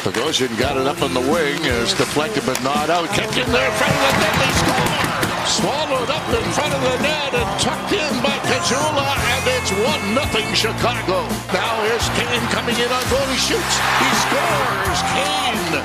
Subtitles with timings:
[0.00, 1.60] Bogosian got it up on the wing.
[1.60, 3.04] It's deflected but not out.
[3.12, 4.34] Kept in there in front of the net.
[4.40, 4.96] They score.
[5.44, 9.04] Swallowed up in front of the net and tucked in by Caggiula.
[9.04, 11.28] And it's 1 nothing Chicago.
[11.52, 13.28] Now here's Kane coming in on goal.
[13.28, 13.76] He shoots.
[14.00, 15.00] He scores.
[15.12, 15.84] Kane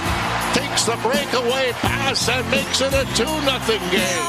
[0.56, 4.28] takes the breakaway pass and makes it a 2 nothing game.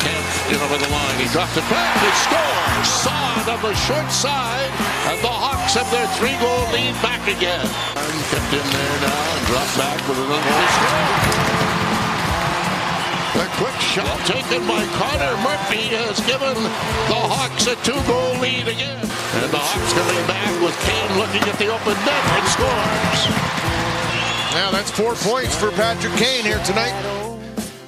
[0.00, 1.16] Kemp in over the line.
[1.20, 2.00] He dropped it back.
[2.00, 2.88] He scores.
[3.04, 4.72] Saad on the short side.
[5.12, 5.28] And the
[5.68, 7.60] Hawks have their three goal lead back again.
[7.60, 11.04] And kept in there now and dropped back with another he score.
[13.36, 18.96] The quick shot taken by Connor Murphy has given the Hawks a two-goal lead again.
[18.96, 23.20] And the Hawks coming back with Kane looking at the open net and scores.
[24.56, 26.96] Now that's four points for Patrick Kane here tonight.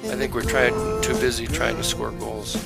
[0.05, 2.61] I think we're trying too busy trying to score goals.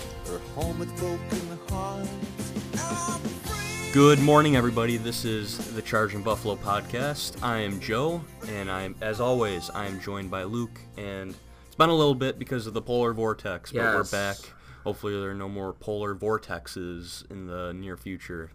[3.96, 4.98] Good morning, everybody.
[4.98, 7.42] This is the Charging Buffalo podcast.
[7.42, 10.82] I am Joe, and I'm, as always, I am joined by Luke.
[10.98, 11.34] And
[11.66, 14.36] it's been a little bit because of the polar vortex, but we're back.
[14.84, 18.52] Hopefully, there are no more polar vortexes in the near future,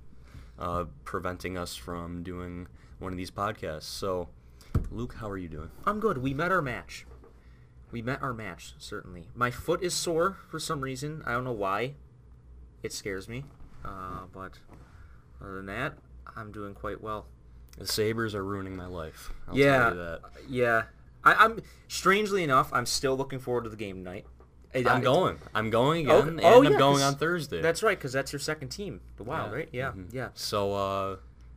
[0.58, 3.84] uh, preventing us from doing one of these podcasts.
[3.84, 4.28] So,
[4.90, 5.70] Luke, how are you doing?
[5.86, 6.18] I'm good.
[6.18, 7.06] We met our match.
[7.90, 9.28] We met our match, certainly.
[9.34, 11.22] My foot is sore for some reason.
[11.24, 11.94] I don't know why.
[12.82, 13.44] It scares me.
[13.82, 14.58] Uh, but
[15.40, 15.94] other than that,
[16.36, 17.26] I'm doing quite well.
[17.78, 19.32] The Sabres are ruining my life.
[19.48, 19.78] I'll yeah.
[19.78, 20.20] tell you that.
[20.48, 20.82] Yeah.
[21.24, 24.26] I, I'm strangely enough, I'm still looking forward to the game tonight.
[24.74, 25.38] I- I'm going.
[25.54, 27.60] I'm going Oh, again, and oh, I'm going on Thursday.
[27.60, 29.56] That's right, because that's your second team, the Wild, Yeah.
[29.56, 29.68] right?
[29.72, 29.92] Yeah.
[29.92, 30.12] Mhm.
[30.12, 30.28] Yeah.
[30.34, 31.16] So uh,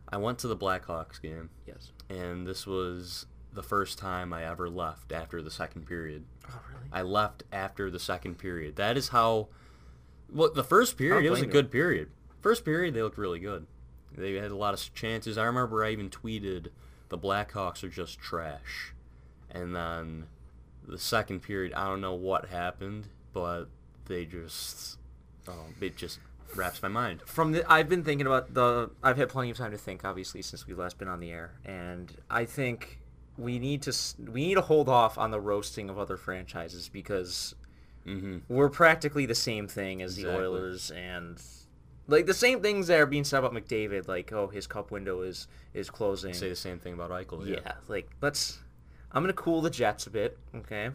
[0.10, 1.92] I went to the Blackhawks game, Yes.
[2.10, 6.26] and this was the first time I ever left after the second period.
[6.50, 6.90] Oh, really?
[6.92, 8.78] I left after the second period.
[8.78, 9.50] That is how.
[10.32, 12.10] Well, the first period it was a good period.
[12.44, 13.66] First period they looked really good.
[14.16, 15.38] They had a lot of chances.
[15.38, 16.68] I remember I even tweeted,
[17.10, 18.94] "The Blackhawks are just trash,"
[19.50, 20.28] and then
[20.86, 23.66] the second period, I don't know what happened, but
[24.06, 25.00] they just,
[25.48, 26.20] oh, it just
[26.56, 27.22] wraps my mind.
[27.26, 30.44] from the I've been thinking about the I've had plenty of time to think obviously
[30.44, 33.00] since we've last been on the air and I think
[33.40, 33.94] we need to
[34.32, 37.56] we need to hold off on the roasting of other franchises because
[38.04, 41.42] hmm we're practically the same thing as the Oilers and
[42.14, 45.22] like the same things that are being said about McDavid like oh his cup window
[45.22, 47.46] is is closing Say the same thing about Eichel.
[47.48, 48.60] yeah like let's
[49.12, 50.90] I'm going to cool the Jets a bit okay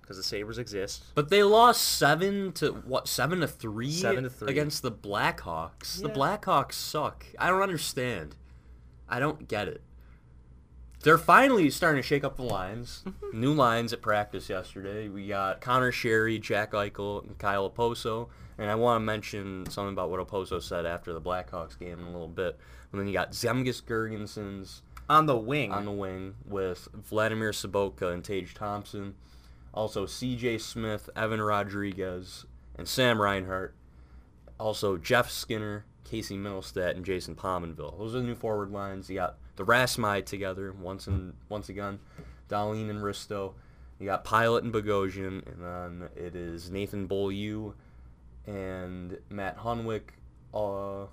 [0.00, 3.06] because the Sabres exist But they lost seven to what?
[3.06, 3.92] Seven to three.
[3.92, 4.50] Seven to three.
[4.50, 6.02] against the Blackhawks.
[6.02, 7.26] The Blackhawks suck.
[7.38, 8.34] I don't understand.
[9.08, 9.82] I don't get it.
[11.04, 13.04] They're finally starting to shake up the lines.
[13.32, 15.08] New lines at practice yesterday.
[15.08, 18.28] We got Conor Sheary, Jack Eichel, and Kyle Okposo.
[18.60, 22.04] And I want to mention something about what Okposo said after the Blackhawks game in
[22.04, 22.58] a little bit.
[22.92, 28.12] And then you got Zemgus Girgensons on the wing on the wing with Vladimir Sobotka
[28.12, 29.14] and Tage Thompson.
[29.72, 30.58] Also C.J.
[30.58, 32.44] Smith, Evan Rodrigues,
[32.76, 33.74] and Sam Reinhart.
[34.58, 37.98] Also Jeff Skinner, Casey Mittelstadt, and Jason Pominville.
[37.98, 39.08] Those are the new forward lines.
[39.08, 41.98] You got the Rasmai together once and once again.
[42.50, 43.54] Dahlin and Risto.
[43.98, 47.72] You got Pilut and Bogosian, and then it is Nathan Beaulieu
[48.54, 50.02] and Matt Hunwick.
[50.52, 51.04] Uh,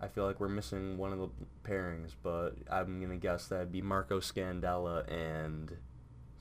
[0.00, 1.28] I feel like we're missing one of the
[1.68, 5.76] pairings, but I'm gonna guess that'd be Marco Scandella and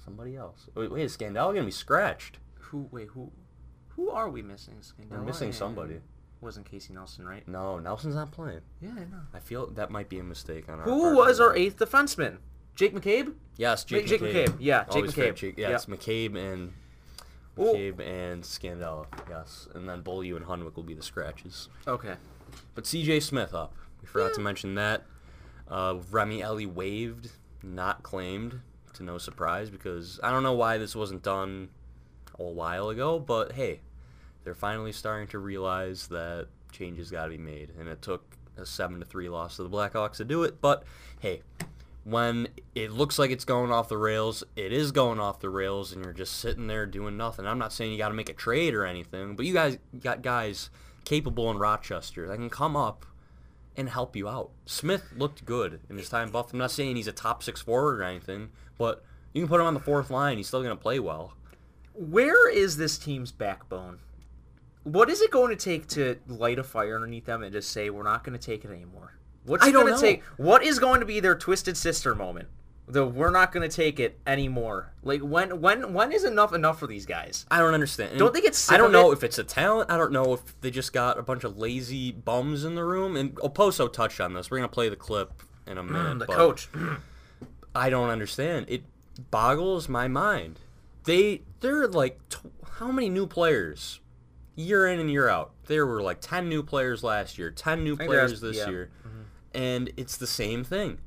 [0.04, 0.68] somebody else.
[0.76, 2.40] Wait, wait is Scandella gonna be scratched?
[2.60, 3.32] who wait who
[3.90, 6.00] who are we missing Scandella We're missing and- somebody.
[6.42, 8.62] wasn't Casey Nelson right No, Nelson's not playing.
[8.82, 11.16] yeah I know I feel that might be a mistake on our Who part.
[11.16, 12.38] was our eighth defenseman?
[12.76, 13.34] Jake McCabe?
[13.58, 14.48] Yes, Jake, Jake McCabe.
[14.48, 15.70] McCabe, yeah, Jake Always McCabe, Jake, yeah.
[15.76, 16.74] it's McCabe and.
[17.58, 19.06] McCabe and Scandella.
[19.30, 21.70] Yes, and then Beaulieu and Hunwick will be the scratches.
[21.88, 22.16] Okay.
[22.76, 23.20] But C.J.
[23.22, 23.74] Smith up.
[24.02, 25.04] We forgot to mention that.
[25.68, 27.32] Uh, Remi Elie waived,
[27.64, 28.60] not claimed,
[28.94, 31.70] to no surprise, because I don't know why this wasn't done
[32.40, 33.82] a while ago, but hey,
[34.44, 38.24] they're finally starting to realize that changes got to be made, and it took
[38.58, 40.62] a seven to three loss to the Blackhawks to do it.
[40.62, 40.84] But
[41.20, 41.42] hey,
[42.04, 45.94] when it looks like it's going off the rails, it is going off the rails,
[45.94, 47.46] and you're just sitting there doing nothing.
[47.46, 50.22] I'm not saying you got to make a trade or anything, but you guys got
[50.22, 50.70] guys
[51.06, 53.06] capable in Rochester that can come up
[53.76, 54.52] and help you out.
[54.66, 56.54] Smith looked good in his time buff.
[56.54, 59.04] I'm not saying he's a top six forward or anything, but
[59.34, 60.38] you can put him on the fourth line.
[60.38, 61.34] He's still going to play well.
[61.94, 64.00] Where is this team's backbone?
[64.84, 67.90] What is it going to take to light a fire underneath them and just say
[67.90, 69.14] we're not going to take it anymore?
[69.46, 70.08] What's I don't going to know.
[70.08, 70.24] take?
[70.38, 72.48] What is going to be their twisted sister moment?
[72.88, 74.94] The we're not going to take it anymore.
[75.04, 77.46] Like when when when is enough enough for these guys?
[77.50, 78.12] I don't understand.
[78.12, 79.16] And Don't they get sick I don't know it?
[79.16, 79.90] if it's a talent.
[79.90, 83.16] I don't know if they just got a bunch of lazy bums in the room.
[83.16, 84.52] And Okposo touched on this.
[84.52, 86.20] We're gonna play the clip in a mm, minute.
[86.20, 86.68] the coach.
[87.76, 88.66] I don't understand.
[88.68, 88.84] It
[89.32, 90.60] boggles my mind.
[91.06, 94.02] They they're like tw- how many new players
[94.56, 95.52] year in and year out?
[95.66, 98.70] There were like 10 new players last year, 10 new players this yeah.
[98.70, 98.90] year.
[99.08, 99.13] Mm-hmm.
[99.54, 101.00] And it's the same thing.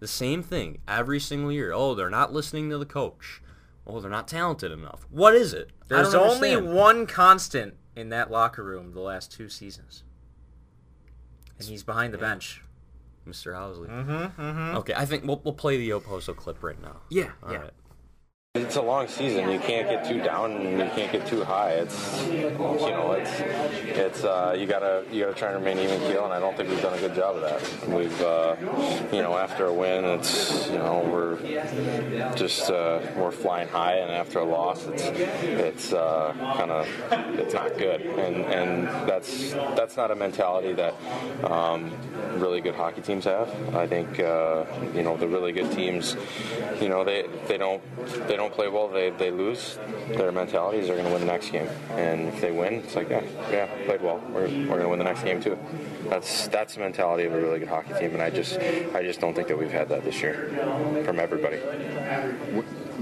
[0.00, 1.72] The same thing every single year.
[1.72, 3.42] Oh, they're not listening to the coach.
[3.86, 5.06] Oh, they're not talented enough.
[5.10, 5.70] What is it?
[5.88, 10.04] There's only one constant in that locker room the last two seasons,
[11.58, 12.62] and he's behind the bench.
[13.28, 13.54] Mr.
[13.54, 13.88] Housley.
[13.88, 14.40] Mm-hmm.
[14.40, 14.76] Mm-hmm.
[14.78, 16.96] Okay, I think we'll, we'll play the Okposo clip right now.
[17.10, 17.30] Yeah.
[17.42, 17.58] All yeah.
[17.58, 17.70] right.
[18.56, 19.48] It's a long season.
[19.48, 21.74] You can't get too down and you can't get too high.
[21.74, 26.24] It's you know it's it's uh, you gotta you gotta try and remain even keel,
[26.24, 27.88] and I don't think we've done a good job of that.
[27.88, 28.56] We've uh,
[29.12, 31.36] you know after a win, it's you know we're
[32.34, 36.88] just uh, we're flying high, and after a loss, it's it's uh, kind of
[37.38, 40.96] it's not good, and and that's that's not a mentality that
[41.44, 41.92] um,
[42.34, 43.48] really good hockey teams have.
[43.76, 46.16] I think uh, you know the really good teams,
[46.80, 47.80] you know they they don't
[48.26, 49.78] they don't play well, they, they lose.
[50.08, 52.96] Their mentality is they're going to win the next game, and if they win, it's
[52.96, 54.22] like yeah, yeah, played well.
[54.28, 55.58] We're, we're going to win the next game too.
[56.08, 58.58] That's that's the mentality of a really good hockey team, and I just
[58.94, 60.50] I just don't think that we've had that this year
[61.04, 61.58] from everybody.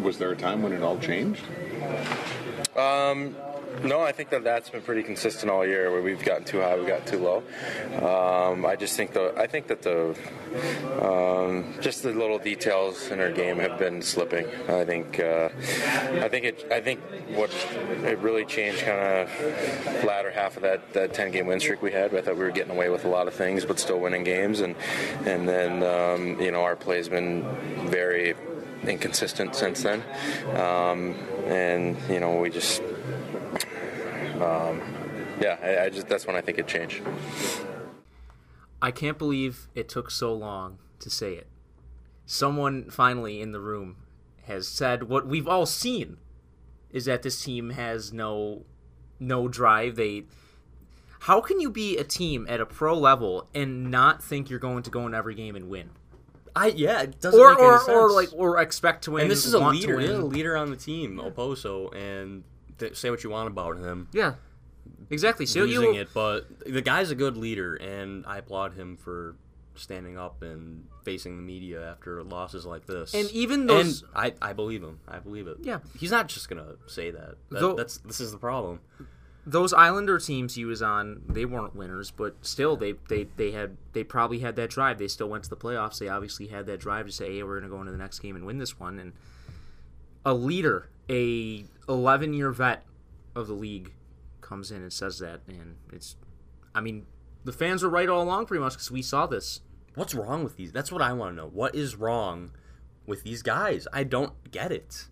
[0.00, 1.43] Was there a time when it all changed?
[2.76, 3.37] Um,
[3.82, 5.90] no, I think that that's been pretty consistent all year.
[5.90, 7.42] Where we've gotten too high, we've gotten too low.
[7.96, 10.16] Um, I just think the I think that the
[11.02, 14.46] um, just the little details in our game have been slipping.
[14.69, 15.48] I think uh,
[16.20, 17.00] I think it I think
[17.34, 17.50] what
[18.04, 21.92] it really changed kind of latter half of that, that 10 game win streak we
[21.92, 22.14] had.
[22.14, 24.60] I thought we were getting away with a lot of things, but still winning games.
[24.60, 24.75] And
[25.25, 27.44] and then um, you know our play's been
[27.88, 28.34] very
[28.86, 30.02] inconsistent since then.
[30.56, 31.14] Um,
[31.46, 32.82] and you know we just
[34.40, 34.81] um,
[35.40, 37.02] yeah, I, I just that's when I think it changed.
[38.81, 41.49] I can't believe it took so long to say it.
[42.26, 43.96] Someone finally in the room
[44.46, 46.19] has said what we've all seen
[46.90, 48.64] is that this team has no
[49.19, 49.96] no drive.
[49.96, 50.25] They
[51.20, 54.82] How can you be a team at a pro level and not think you're going
[54.85, 55.90] to go in every game and win?
[56.55, 57.88] I yeah, it doesn't Or make any or, sense.
[57.88, 59.23] or like or expect to win.
[59.23, 60.00] and this is a leader.
[60.00, 62.44] This is a leader on the team, Okposo, and
[62.78, 64.08] th- say what you want about him.
[64.12, 64.34] Yeah.
[65.10, 65.46] Exactly.
[65.46, 69.36] So losing you it, but the guy's a good leader, and I applaud him for
[69.75, 73.14] standing up and facing the media after losses like this.
[73.14, 74.98] And even those- and I, I believe him.
[75.06, 75.58] I believe it.
[75.62, 75.78] Yeah.
[75.98, 77.36] he's not just gonna say that.
[77.50, 78.80] That- Though- that's this is the problem.
[79.46, 83.76] those Islander teams he was on, they weren't winners, but still they, they, they had
[83.94, 84.98] they probably had that drive.
[84.98, 85.98] They still went to the playoffs.
[86.00, 88.19] They obviously had that drive to say, "Hey, we're going to go into the next
[88.19, 89.12] game and win this one." And
[90.24, 92.84] a leader, a 11 year vet
[93.34, 93.92] of the league,
[94.40, 96.16] comes in and says that, and it's,
[96.74, 97.06] I mean,
[97.44, 99.60] the fans were right all along pretty much because we saw this.
[99.94, 100.72] What's wrong with these?
[100.72, 101.48] That's what I want to know.
[101.48, 102.52] What is wrong
[103.06, 103.88] with these guys?
[103.92, 105.08] I don't get it.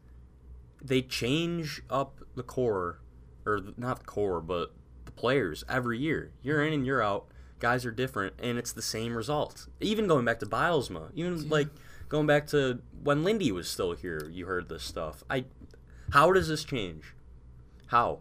[0.83, 3.01] They change up the core,
[3.45, 4.73] or not the core, but
[5.05, 6.33] the players every year.
[6.43, 7.27] Year in and year out,
[7.59, 9.67] guys are different, and it's the same result.
[9.81, 11.69] Even going back to Bylsma, even like
[12.09, 15.23] going back to when Lindy was still here, you heard this stuff.
[15.31, 15.45] I,
[16.11, 17.15] how does this change?
[17.87, 18.21] How?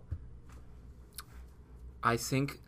[2.03, 2.61] I think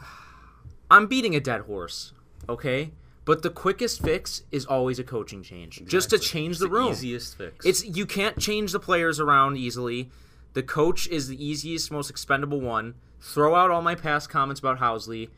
[0.90, 2.12] I'm beating a dead horse,
[2.48, 2.92] okay?
[3.24, 5.82] But the quickest fix is always a coaching change.
[5.86, 6.90] Just to change It's the room.
[6.90, 7.64] easiest fix.
[7.64, 10.10] It's you can't change the players around easily.
[10.52, 12.94] The coach is the easiest, most expendable one.
[13.20, 15.30] Throw out all my past comments about Housley.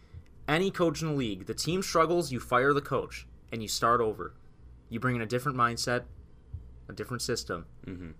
[0.48, 4.00] Any coach in the league, the team struggles, you fire the coach and you start
[4.00, 4.34] over.
[4.88, 6.04] You bring in a different mindset,
[6.88, 7.66] a different system.
[7.86, 8.10] Mm-hmm.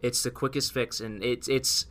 [0.00, 1.86] It's the quickest fix, and it's it's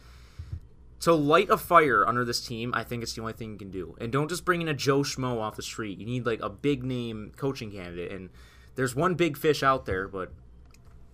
[1.02, 2.74] to light a fire under this team.
[2.74, 3.96] I think it's the only thing you can do.
[4.00, 6.00] And don't just bring in a Joe Schmo off the street.
[6.00, 8.12] You need like a big name coaching candidate.
[8.12, 8.30] And
[8.76, 10.32] there's one big fish out there, but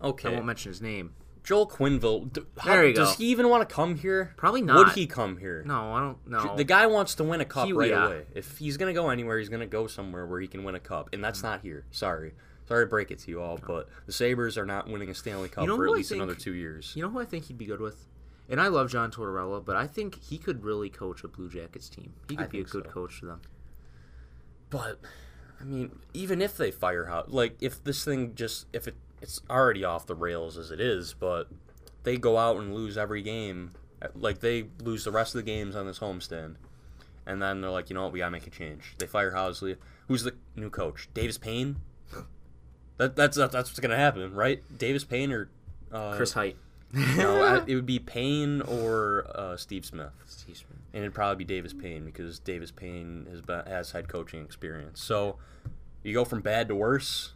[0.01, 1.13] okay, I won't mention his name.
[1.43, 2.45] Joel Quenneville.
[2.57, 3.15] how- There you does go.
[3.17, 4.33] he even want to come here?
[4.37, 4.77] Probably not.
[4.77, 5.61] Would he come here?
[5.65, 6.55] No, I don't know.
[6.55, 8.05] The guy wants to win a cup He- right yeah.
[8.07, 8.25] away.
[8.33, 11.09] If he's gonna go anywhere, he's gonna go somewhere where he can win a cup,
[11.13, 11.83] and that's not here.
[11.91, 12.33] Sorry,
[12.67, 15.49] sorry to break it to you all, but the Sabres are not winning a Stanley
[15.49, 16.93] Cup You know for at least think- another two years.
[16.95, 18.05] You know who I think he'd be good with?
[18.49, 21.89] And I love John Tortorella, but I think he could really coach a Blue Jackets
[21.89, 22.13] team.
[22.29, 22.89] He could I be a good so.
[22.91, 23.41] coach for them.
[24.69, 24.99] But
[25.59, 29.41] I mean, even if they fire out, like if this thing just if it it's
[29.49, 31.47] already off the rails as it is, but
[32.03, 33.71] they go out and lose every game,
[34.13, 36.55] like they lose the rest of the games on this homestand,
[37.25, 38.93] and then they're like, you know what, we gotta make a change.
[38.99, 39.77] They fire Housley.
[40.07, 41.09] Who's the new coach?
[41.15, 41.77] Davis Payne.
[42.97, 44.61] That, that's that's what's gonna happen, right?
[44.77, 45.49] Davis Payne or
[45.91, 46.55] uh, Chris Height.
[46.93, 50.77] No, I- it would be Payne or uh, Steve Smith Steve Smith.
[50.93, 55.01] and it'd probably be Davis Payne because Davis Payne has been, has head coaching experience.
[55.01, 55.37] So
[56.03, 57.33] you go from bad to worse.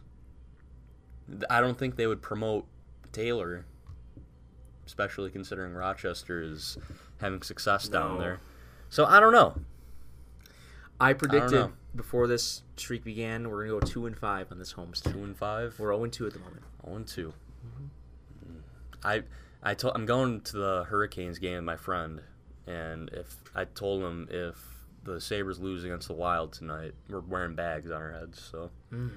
[1.50, 2.66] I don't think they would promote
[3.12, 3.64] Taylor,
[4.86, 6.78] especially considering Rochester is
[7.20, 8.40] having success down there.
[8.88, 9.54] So I don't know.
[11.00, 11.72] I predicted know.
[11.94, 15.12] before this streak began we're gonna go two and five on this homestand.
[15.12, 15.78] Two and five.
[15.78, 16.62] We're zero and two at the moment.
[16.84, 17.32] 0 and 2.
[19.04, 19.22] I
[19.62, 22.22] I told I'm going to the Hurricanes game with my friend,
[22.66, 24.56] and if I told him if
[25.04, 28.40] the Sabres lose against the Wild tonight, we're wearing bags on our heads.
[28.40, 29.10] So mm.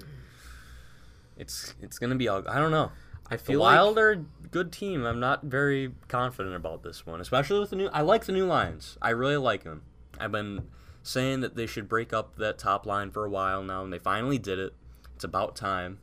[1.36, 2.28] It's it's gonna be.
[2.28, 2.92] I don't know.
[3.30, 4.16] I The feel Wild like are a
[4.50, 5.04] good team.
[5.06, 7.88] I'm not very confident about this one, especially with the new.
[7.88, 8.98] I like the new lines.
[9.00, 9.82] I really like them.
[10.18, 10.68] I've been
[11.02, 13.98] saying that they should break up that top line for a while now, and they
[13.98, 14.74] finally did it.
[15.14, 15.98] It's about time.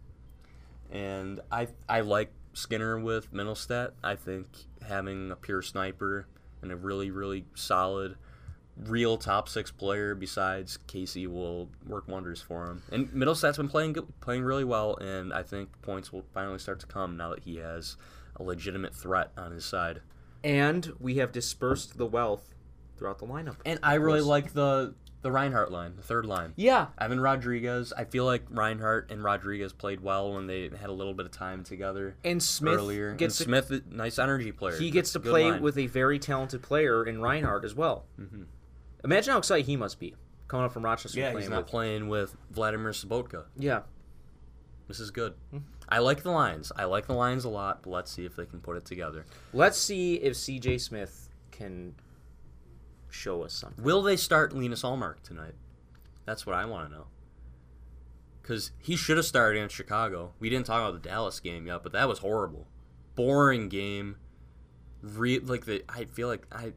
[0.91, 3.91] And I I like Skinner with Mittelstadt.
[4.03, 4.48] I think
[4.88, 6.27] having a pure sniper
[6.62, 8.15] and a really really solid
[8.86, 12.81] real top six player besides Casey will work wonders for him.
[12.91, 16.79] And Mittelstadt's been playing good, playing really well, and I think points will finally start
[16.81, 17.98] to come now that he has
[18.36, 20.01] a legitimate threat on his side.
[20.43, 22.53] and we have dispersed the wealth
[22.98, 23.57] throughout the lineup.
[23.65, 26.53] And I really like the the Reinhart line, the third line.
[26.55, 27.91] Yeah, Evan Rodrigues.
[27.91, 31.33] I feel like Reinhart and Rodrigues played well when they had a little bit of
[31.33, 33.15] time together and Smith earlier.
[33.15, 34.77] gets and Smith, nice energy player.
[34.77, 35.62] he gets to play line.
[35.62, 38.05] with a very talented player in Reinhart as well.
[38.17, 38.43] Mm-hmm.
[39.03, 40.15] Imagine how excited he must be
[40.48, 41.20] coming up from Rochester.
[41.20, 43.46] Yeah, playing he's not with, playing with Vladimir Sobotka.
[43.58, 43.82] Yeah,
[44.88, 45.36] This is good.
[45.51, 45.60] Hmm.
[45.88, 46.72] I like the lines.
[46.75, 49.25] I like the lines a lot, but let's see if they can put it together.
[49.53, 50.77] let's see if C.J.
[50.79, 51.96] Smith can
[53.10, 53.84] show us something.
[53.84, 55.56] Will they start Linus Ullmark tonight?
[56.25, 57.06] That's what I want to know.
[58.41, 60.34] Because he should have started in Chicago.
[60.39, 62.68] We didn't talk about the Dallas game yet, but that was horrible.
[63.15, 64.18] Boring game.
[65.01, 66.74] Re- like the, I feel like I,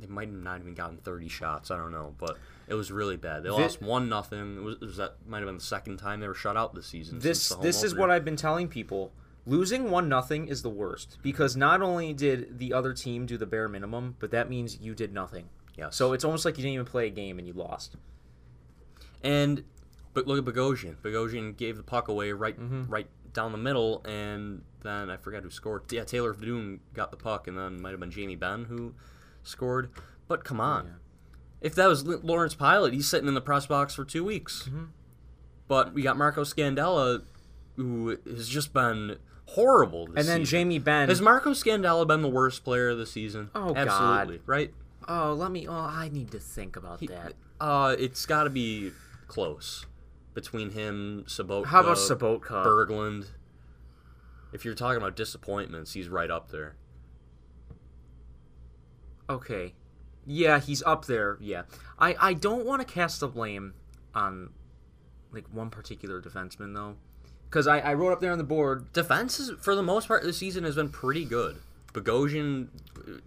[0.00, 1.70] they might have not even gotten thirty shots.
[1.70, 2.36] I don't know, but
[2.68, 3.42] it was really bad.
[3.42, 4.56] They lost one nothing.
[4.58, 6.74] It was, it was that might have been the second time they were shut out
[6.74, 7.18] this season.
[7.18, 8.00] This this is opener.
[8.00, 9.12] what I've been telling people.
[9.46, 13.46] Losing one nothing is the worst because not only did the other team do the
[13.46, 15.48] bare minimum, but that means you did nothing.
[15.74, 15.96] Yes.
[15.96, 17.96] So it's almost like you didn't even play a game and you lost.
[19.22, 19.64] And
[20.14, 20.96] but look at Bogosian.
[20.96, 22.90] Bogosian gave the puck away right Mm-hmm.
[22.92, 25.90] right down the middle, and then I forgot who scored.
[25.92, 28.94] Yeah, Taylor Doom got the puck, and then might have been Jamie Benn who
[29.42, 29.90] scored.
[30.26, 30.96] But come on,
[31.60, 34.64] if that was Lawrence Pilut, he's sitting in the press box for two weeks.
[34.68, 34.84] Mm-hmm.
[35.66, 37.22] But we got Marco Scandella,
[37.76, 40.06] who has just been horrible.
[40.06, 40.44] This And then season.
[40.44, 41.08] Jamie Benn.
[41.08, 43.50] Has Marco Scandella been the worst player of the season?
[43.54, 43.88] Oh, God.
[43.88, 44.72] Absolutely, right?
[45.08, 45.66] oh, let me.
[45.66, 47.32] Oh, I need to think about that.
[47.60, 48.92] Uh, it's got to be
[49.26, 49.86] close
[50.34, 51.66] between him, Sobotka.
[51.66, 52.64] How about Sobotka?
[52.64, 53.26] Berglund?
[54.52, 56.76] If you're talking about disappointments, he's right up there.
[59.28, 59.74] Okay.
[60.26, 61.36] Yeah, he's up there.
[61.40, 61.62] Yeah.
[61.98, 63.74] I, I don't want to cast the blame
[64.14, 64.50] on
[65.32, 66.96] like one particular defenseman though.
[67.50, 70.22] Cuz I, I wrote up there on the board Defense is, for the most part,
[70.22, 71.56] this season has been pretty good.
[71.94, 72.68] Bogosian,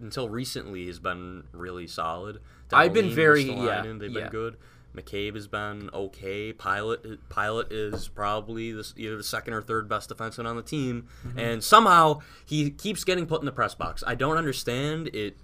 [0.00, 2.40] until recently, has been really solid.
[2.72, 4.20] I've been very- yeah, they've yeah.
[4.22, 4.56] been good.
[4.96, 6.52] McCabe has been okay.
[6.52, 11.08] Pilut Pilut is probably the, either the second or third best defenseman on the team,
[11.26, 11.38] Mm-hmm.
[11.38, 14.04] and somehow he keeps getting put in the press box.
[14.06, 15.36] I don't understand it.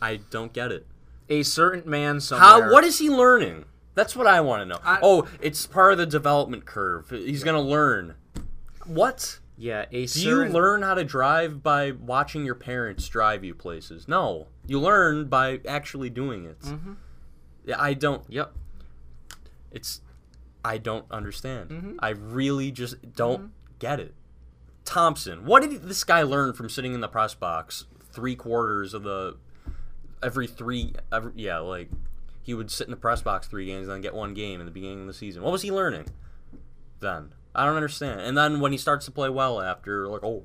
[0.00, 0.86] I don't get it.
[1.28, 2.48] a certain man somewhere.
[2.68, 2.72] How?
[2.72, 3.64] What is he learning?
[3.94, 4.78] That's what I want to know.
[4.84, 7.10] I- oh, it's part of the development curve.
[7.10, 8.14] He's gonna learn.
[8.84, 9.40] What?
[9.58, 14.06] Yeah, a Do you learn how to drive by watching your parents drive you places?
[14.06, 16.60] No, you learn by actually doing it.
[16.60, 16.92] Mm-hmm.
[17.64, 18.22] Yeah, I don't.
[18.28, 18.52] Yep.
[19.72, 20.02] It's.
[20.64, 21.70] I don't understand.
[21.70, 21.92] Mm-hmm.
[22.00, 24.14] I really just don't get it.
[24.84, 29.02] Thompson, what did this guy learn from sitting in the press box three quarters of
[29.04, 29.36] the
[30.22, 31.90] every three every yeah like
[32.42, 34.66] he would sit in the press box three games and then get one game in
[34.66, 35.42] the beginning of the season.
[35.42, 36.06] What was he learning
[37.00, 37.34] then?
[37.54, 38.20] I don't understand.
[38.20, 40.44] And then when he starts to play well after like oh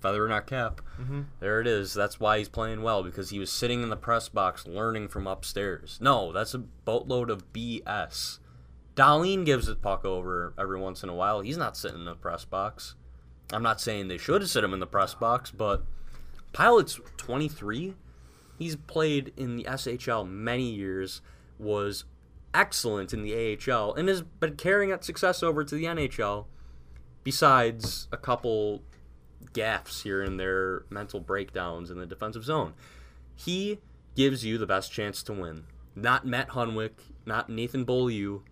[0.00, 1.22] feather in our cap, mm-hmm.
[1.38, 1.94] there it is.
[1.94, 5.26] That's why he's playing well because he was sitting in the press box learning from
[5.26, 5.98] upstairs.
[6.00, 8.38] No, that's a boatload of BS.
[8.96, 11.40] Dahlin gives the puck over every once in a while.
[11.40, 12.94] He's not sitting in the press box.
[13.52, 15.84] I'm not saying they should sit him in the press box, but
[16.52, 17.94] Pilut's 23.
[18.62, 21.20] He's played in the SHL many years,
[21.58, 22.04] was
[22.54, 26.46] excellent in the AHL, and has been carrying that success over to the NHL.
[27.24, 28.84] Besides a couple
[29.52, 32.74] gaffes here and there, mental breakdowns in the defensive zone,
[33.34, 33.80] he
[34.14, 35.64] gives you the best chance to win.
[35.96, 38.42] Not Matt Hunwick, not Nathan Beaulieu.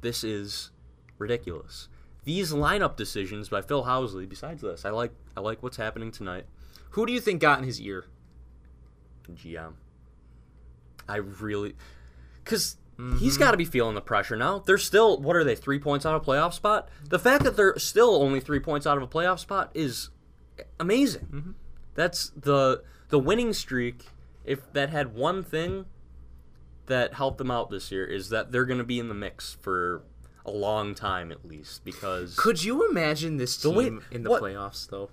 [0.00, 0.70] This is
[1.18, 1.88] ridiculous.
[2.24, 4.26] These lineup decisions by Phil Housley.
[4.26, 6.46] Besides this, I like I like what's happening tonight.
[6.92, 8.06] Who do you think got in his ear?
[9.36, 9.72] GM.
[11.08, 11.74] I really,
[12.44, 12.76] because
[13.18, 13.38] He's mm-hmm.
[13.38, 14.58] got to be feeling the pressure now.
[14.58, 16.90] They're still, what are they, three points out of a playoff spot?
[17.08, 20.10] The fact that they're still only three points out of a playoff spot is
[20.78, 21.28] amazing.
[21.32, 21.50] Mm-hmm.
[21.94, 24.06] That's the the winning streak.
[24.44, 25.86] If that had one thing
[26.86, 29.56] that helped them out this year, is that they're going to be in the mix
[29.60, 30.02] for
[30.44, 31.84] a long time at least.
[31.84, 35.08] Because Could you imagine this team way- in the what- playoffs though?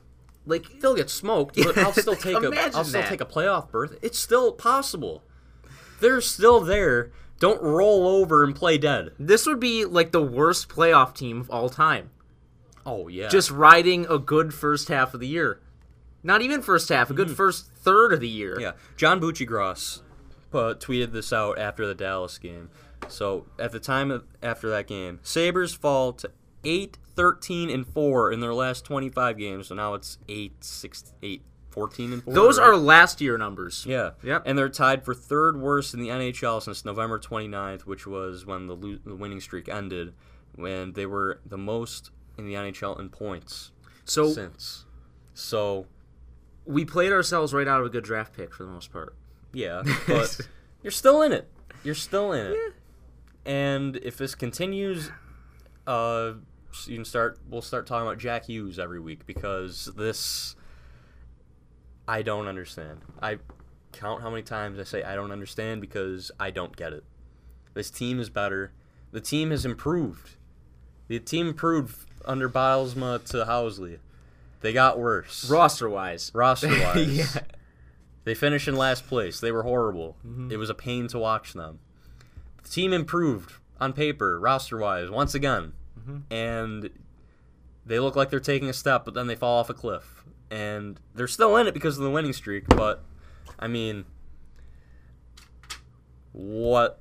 [0.48, 3.10] Like they'll get smoked, but I'll still take a I'll still that.
[3.10, 4.00] take a playoff berth.
[4.02, 5.24] It's still possible.
[6.00, 7.12] They're still there.
[7.40, 9.12] Don't roll over and play dead.
[9.20, 12.10] This would be like the worst playoff team of all time.
[12.86, 13.28] Oh yeah.
[13.28, 15.60] Just riding a good first half of the year.
[16.24, 18.54] Not even first half, a good first third of the year.
[18.54, 18.62] Mm-hmm.
[18.62, 20.02] Yeah, John Buccigross
[20.54, 22.70] uh, tweeted this out after the Dallas game.
[23.08, 26.32] So at the time of, after that game, Sabres fall to
[26.64, 29.68] 8, 13, and four in their last 25 games.
[29.68, 32.34] So now it's 8, 6, 8, 14, and four.
[32.34, 32.70] Those right?
[32.70, 33.86] are last year numbers.
[33.88, 34.12] Yeah.
[34.24, 34.44] Yep.
[34.46, 38.68] And they're tied for third worst in the NHL since November 29th, which was when
[38.68, 40.14] the, lo- the winning streak ended,
[40.56, 43.72] when they were the most in the NHL in points
[44.06, 44.86] So since.
[45.34, 45.88] So
[46.66, 49.16] we played ourselves right out of a good draft pick for the most part.
[49.54, 50.40] Yeah, but
[50.84, 51.50] you're still in it.
[51.84, 52.56] You're still in it.
[52.56, 53.52] Yeah.
[53.52, 55.12] And if this continues,
[55.86, 56.34] uh,
[56.88, 57.40] you can start.
[57.50, 60.56] We'll start talking about Jack Hughes every week because this,
[62.08, 63.00] I don't understand.
[63.22, 63.40] I
[63.94, 67.04] count how many times I say I don't understand because I don't get it.
[67.74, 68.72] This team is better.
[69.12, 70.36] The team has improved.
[71.08, 74.00] The team improved under Bylsma to Housley.
[74.62, 76.32] They got worse Roster wise.
[76.36, 77.36] roster wise.
[77.36, 77.42] Yeah.
[78.24, 79.40] They finished in last place.
[79.40, 80.18] They were horrible.
[80.28, 80.52] Mm-hmm.
[80.52, 81.80] It was a pain to watch them.
[82.62, 85.72] The team improved on paper, roster wise, once again.
[86.32, 86.90] And
[87.86, 90.24] they look like they're taking a step, but then they fall off a cliff.
[90.50, 93.04] And they're still in it because of the winning streak, but
[93.60, 94.06] I mean
[96.32, 97.00] what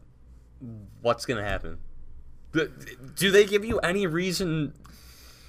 [1.02, 1.78] what's gonna happen?
[2.52, 4.72] Do- they give you any reason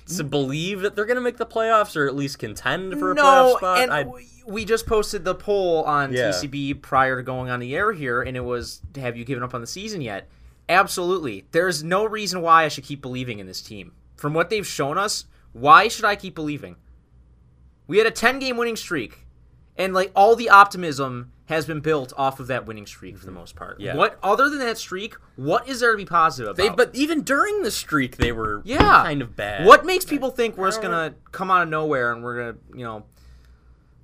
[0.08, 3.52] to believe that they're gonna make the playoffs or at least contend for a playoff
[3.52, 3.80] no, spot?
[3.80, 6.32] and I- we- we just posted the poll on Yeah.
[6.32, 9.54] TCB prior to going on the air here, and it was, "Have you given up
[9.54, 10.30] on the season yet?"
[10.69, 11.45] Absolutely.
[11.51, 13.93] There's no reason why I should keep believing in this team.
[14.15, 16.75] From what they've shown us, why should I keep believing?
[17.88, 19.25] We had a 10 game winning streak,
[19.77, 23.32] and like all the optimism has been built off of that winning streak for the
[23.32, 23.75] most part.
[23.75, 23.84] Mm-hmm.
[23.84, 23.95] Yeah.
[23.95, 26.62] What other than that streak, what is there to be positive about?
[26.62, 29.65] They, but even during the streak, they were yeah, kind of bad.
[29.65, 32.84] What makes people think we're just gonna come out of nowhere and we're gonna, you
[32.84, 33.06] know,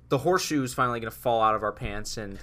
[0.08, 2.38] the horseshoe's finally gonna fall out of our pants and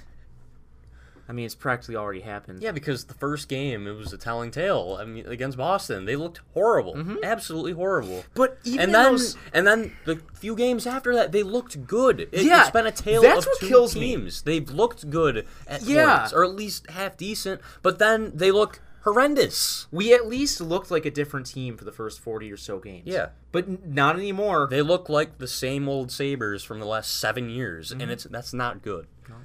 [1.28, 2.62] I mean, it's practically already happened.
[2.62, 4.98] Yeah, because the first game it was a telling tale.
[5.00, 7.16] I mean, against Boston, they looked horrible, Mm-hmm.
[7.22, 8.24] absolutely horrible.
[8.34, 12.20] But even and then, those- and then the few games after that, they looked good.
[12.20, 14.00] It, Yeah, it's been a tale that's of what two kills me.
[14.16, 14.42] teams.
[14.42, 16.18] They've looked good at Yeah.
[16.18, 17.60] points, or at least half decent.
[17.82, 19.86] But then they look horrendous.
[19.90, 23.02] We at least looked like a different team for the first 40 or so games.
[23.06, 23.28] Yeah.
[23.52, 24.66] But n- not anymore.
[24.70, 28.00] They look like the same old Sabres from the last seven years, Mm-hmm.
[28.00, 29.06] and it's that's not good.
[29.28, 29.36] No.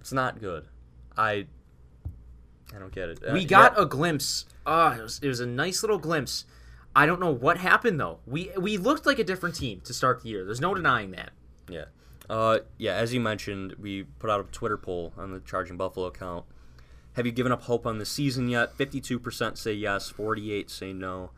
[0.00, 0.66] It's not good.
[1.16, 1.46] I
[2.74, 3.22] I don't get it.
[3.26, 3.82] Uh, we got yeah.
[3.82, 4.46] a glimpse.
[4.66, 6.44] Ah, it was, it was a nice little glimpse.
[6.94, 8.18] I don't know what happened though.
[8.26, 10.44] We we looked like a different team to start the year.
[10.44, 11.30] There's no denying that.
[11.68, 11.86] Yeah.
[12.28, 16.06] Uh, yeah, as you mentioned, we put out a Twitter poll on the Charging Buffalo
[16.06, 16.44] account.
[17.12, 18.76] Have you given up hope on the season yet?
[18.76, 21.30] 52% say yes, 48 say no.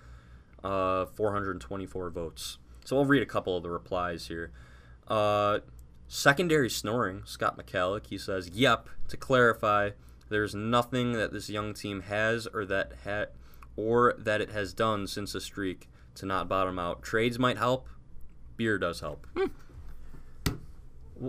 [0.65, 2.59] Uh, 424 votes.
[2.85, 4.51] So I'll read a couple of the replies here.
[5.07, 5.61] Uh,
[6.09, 9.91] secondary snoring, Scott McCallick, he says, "Yep." To clarify,
[10.29, 13.27] there's nothing that this young team has or that ha-
[13.77, 17.03] or that it has done since the streak to not bottom out.
[17.03, 17.89] Trades might help.
[18.57, 19.27] Beer does help.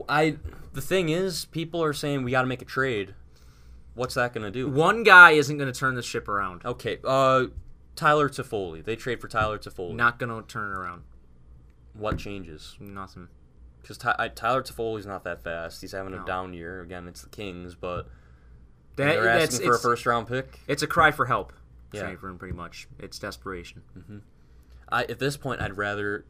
[0.08, 0.38] I
[0.74, 3.13] the thing is, people are saying we got to make a trade.
[3.96, 4.70] What's that going to do?
[4.70, 6.63] One guy isn't going to turn the ship around.
[6.63, 7.48] Okay, uh,
[7.96, 8.84] Tyler Toffoli.
[8.84, 9.94] They trade for Tyler Toffoli.
[9.94, 11.04] Not going to turn it around.
[11.94, 12.78] what changes?
[12.80, 13.28] Nothing.
[13.82, 15.82] Because Ty- Tyler Toffoli's not that fast.
[15.82, 16.82] He's having a down year.
[16.82, 18.08] Again, it's the Kings, but
[18.96, 20.60] That, they're that's asking for a first round pick.
[20.68, 21.54] it's a cry for help.
[21.94, 22.12] Yeah.
[22.12, 22.34] Yeah.
[22.38, 22.88] pretty much.
[23.00, 23.82] It's desperation.
[23.98, 24.18] Mm-hmm.
[24.92, 26.26] I, at this point, I'd rather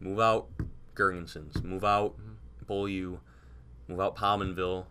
[0.00, 0.48] move out
[0.94, 2.64] Girgensons, move out mm-hmm.
[2.66, 3.18] Beaulieu,
[3.88, 4.86] move out Pominville,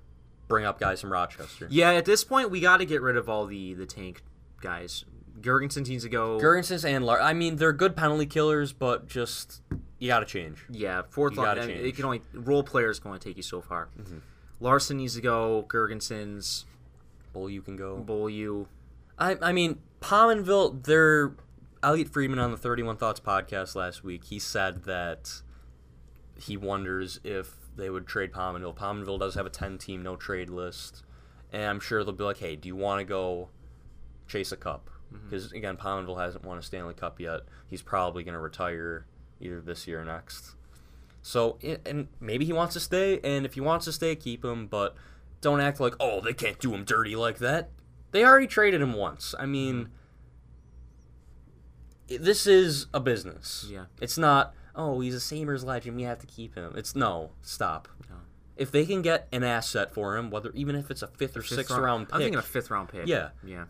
[0.48, 1.68] bring up guys from Rochester.
[1.70, 4.22] Yeah, at this point, we got to get rid of all the the tank
[4.62, 5.06] guys.
[5.42, 6.40] Gergensen needs to go.
[6.40, 9.62] Girgensons and Lar- I mean, they're good penalty killers, but just
[10.00, 10.64] you got to change.
[10.70, 11.46] yeah, fourth You line.
[11.48, 11.88] gotta I mean, change.
[11.88, 13.90] it can only role players can only take you so far.
[14.00, 14.18] Mm-hmm.
[14.60, 15.66] Larsson needs to go.
[15.68, 16.66] Girgensons,
[17.36, 17.98] you can go.
[17.98, 18.68] Beaulieu.
[19.18, 21.34] I, I mean, Pominville, they're.
[21.82, 25.42] Elliotte Friedman on the 31 Thoughts podcast last week, he said that
[26.40, 28.74] he wonders if they would trade Pominville.
[28.74, 31.04] Pominville does have a 10 team no trade list.
[31.52, 33.50] And I'm sure they'll be like, hey, do you want to go
[34.28, 34.90] chase a cup.
[35.14, 35.30] Mm-hmm.
[35.30, 37.42] Because again, Pominville hasn't won a Stanley Cup yet.
[37.68, 39.06] He's probably going to retire
[39.40, 40.56] either this year or next.
[41.22, 44.68] So, and maybe he wants to stay, and if he wants to stay, keep him.
[44.68, 44.96] But
[45.42, 47.70] don't act like, oh, they can't do him dirty like that.
[48.12, 49.34] They already traded him once.
[49.40, 49.90] I mean,
[52.10, 52.24] mm-hmm.
[52.24, 53.68] this is a business.
[53.70, 53.86] Yeah.
[54.02, 55.96] It's not, oh, he's a Sabres legend.
[55.96, 56.74] We have to keep him.
[56.76, 57.88] It's no, stop.
[58.56, 61.42] If they can get an asset for him, whether even if it's a fifth or
[61.42, 63.08] Fifth sixth round, pick, I'm thinking a fifth round pick.
[63.08, 63.30] Yeah.
[63.44, 63.64] Yeah.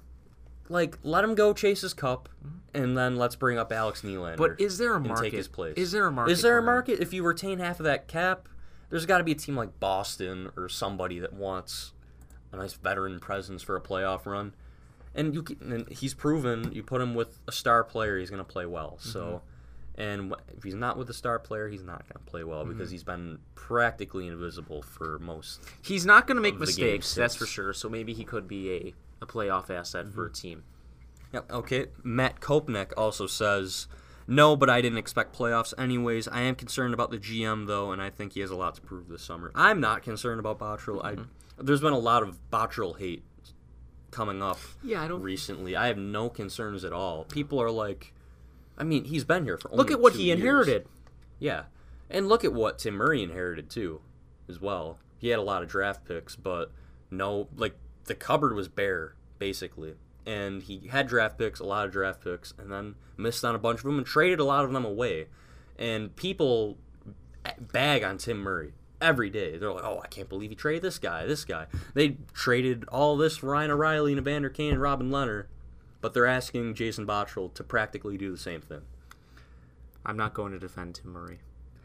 [0.70, 2.30] Like let him go chase his cup,
[2.74, 4.38] and then let's bring up Alex Nylander.
[4.38, 5.24] But is there a and market?
[5.24, 5.76] take his place?
[5.78, 6.32] Is there a market?
[6.32, 6.66] Is there a for him?
[6.66, 8.48] market if you retain half of that cap?
[8.90, 11.94] There's got to be a team like Boston or somebody that wants
[12.52, 14.54] a nice veteran presence for a playoff run.
[15.16, 18.44] And you can, and he's proven you put him with a star player, he's going
[18.44, 18.98] to play well.
[19.00, 19.42] So,
[19.98, 20.02] Mm-hmm.
[20.02, 22.66] and wh- if he's not with a star player, he's not going to play well
[22.66, 22.92] because Mm-hmm.
[22.94, 25.62] he's been practically invisible for most.
[25.84, 27.74] He's not going to make the game mistakes, that's for sure.
[27.74, 30.34] So maybe he could be a, a playoff asset for a Mm-hmm.
[30.34, 30.64] team.
[31.34, 31.52] Yep.
[31.52, 31.86] Okay.
[32.04, 33.88] Matt Kopnick also says,
[34.28, 36.28] "No, but I didn't expect playoffs anyways.
[36.28, 38.82] I am concerned about the GM though, and I think he has a lot to
[38.82, 39.52] prove this summer.
[39.56, 41.04] I'm not concerned about Botterill.
[41.04, 41.16] I
[41.58, 43.24] there's been a lot of Botterill hate
[44.12, 45.22] coming up Yeah, I don't.
[45.24, 45.76] recently.
[45.76, 47.24] I have no concerns at all.
[47.26, 48.14] People are like,
[48.78, 50.40] I mean, he's been here for only Look at what he years.
[50.40, 50.88] inherited.
[51.40, 51.64] Yeah,
[52.12, 54.02] and look at what Tim Murray inherited too,
[54.48, 55.00] as well.
[55.18, 56.72] He had a lot of draft picks, but
[57.10, 61.92] no, like the cupboard was bare basically, and he had draft picks, a lot of
[61.92, 64.72] draft picks, and then missed on a bunch of them and traded a lot of
[64.72, 65.28] them away.
[65.78, 66.78] And people
[67.60, 69.58] bag on Tim Murray every day.
[69.58, 73.18] They're like, "Oh, I can't believe he traded this guy, this guy." They traded all
[73.18, 75.48] this for Ryan O'Reilly and Evander Kane and Robin Lehner,
[76.00, 78.82] but they're asking Jason Botterill to practically do the same thing.
[80.06, 81.40] I'm not going to defend Tim Murray.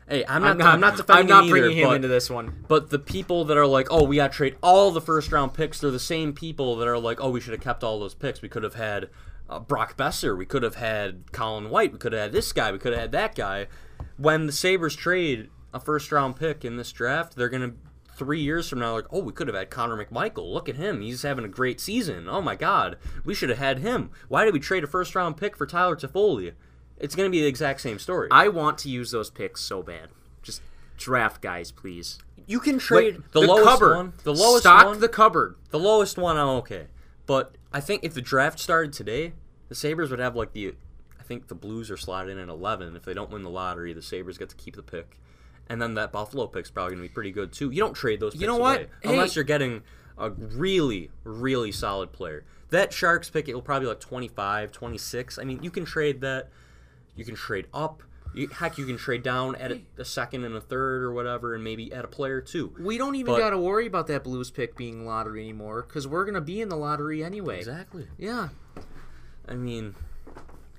[0.08, 0.60] Hey, I'm not.
[0.62, 2.64] I'm not, defending I'm not him bringing either, him but, into this one.
[2.66, 5.52] But the people that are like, "Oh, we got to trade all the first round
[5.52, 8.14] picks," they're the same people that are like, "Oh, we should have kept all those
[8.14, 8.40] picks.
[8.40, 9.10] We could have had
[9.50, 10.36] uh, Brock Boeser.
[10.36, 11.92] We could have had Colin White.
[11.92, 12.72] We could have had this guy.
[12.72, 13.66] We could have had that guy."
[14.16, 17.74] When the Sabres trade a first round pick in this draft, they're gonna
[18.16, 20.50] three years from now like, "Oh, we could have had Connor McMichael.
[20.52, 21.02] Look at him.
[21.02, 22.28] He's having a great season.
[22.28, 24.10] Oh my God, we should have had him.
[24.28, 26.54] Why did we trade a first round pick for Tyler Toffoli?"
[27.00, 28.28] It's gonna be the exact same story.
[28.30, 30.08] I want to use those picks so bad.
[30.42, 30.62] Just
[30.96, 32.18] draft guys, please.
[32.46, 33.96] you can trade Wait, the, lowest cupboard.
[33.96, 34.12] one.
[34.24, 35.00] The lowest Stock one.
[35.00, 35.56] the cupboard.
[35.70, 36.86] The lowest one, I'm okay.
[37.26, 39.34] But I think if the draft started today,
[39.68, 40.74] the Sabres would have like the.
[41.20, 42.96] I think the Blues are slotted in at 11.
[42.96, 45.18] If they don't win the lottery, the Sabres get to keep the pick.
[45.68, 47.70] And then that Buffalo pick's probably going to be pretty good too.
[47.70, 48.78] You don't trade those picks know what?
[48.78, 49.10] away Hey.
[49.12, 49.82] unless you're getting
[50.16, 52.44] a really, really solid player.
[52.70, 55.38] That Sharks pick, it will probably like 25, 26.
[55.38, 56.48] I mean, you can trade that.
[57.18, 58.02] You can trade up.
[58.34, 61.54] You, heck, you can trade down at a, a second and a third or whatever,
[61.54, 62.74] and maybe add a player too.
[62.78, 66.24] We don't even got to worry about that Blues pick being lottery anymore because we're
[66.24, 67.58] gonna be in the lottery anyway.
[67.58, 68.06] Exactly.
[68.18, 68.50] Yeah.
[69.48, 69.94] I mean,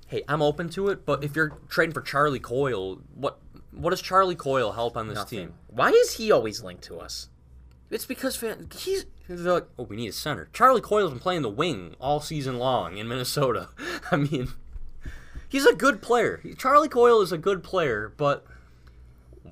[0.06, 3.38] hey, I'm open to it, but if you're trading for Charlie Coyle, what
[3.72, 5.54] what does Charlie Coyle help on this team?
[5.66, 7.28] Why is he always linked to us?
[7.90, 10.48] It's because fan, he's they're like, oh, we need a center.
[10.52, 13.68] Charlie Coyle's been playing the wing all season long in Minnesota.
[14.10, 14.48] I mean,
[15.50, 16.40] he's a good player.
[16.56, 18.46] Charlie Coyle is a good player, but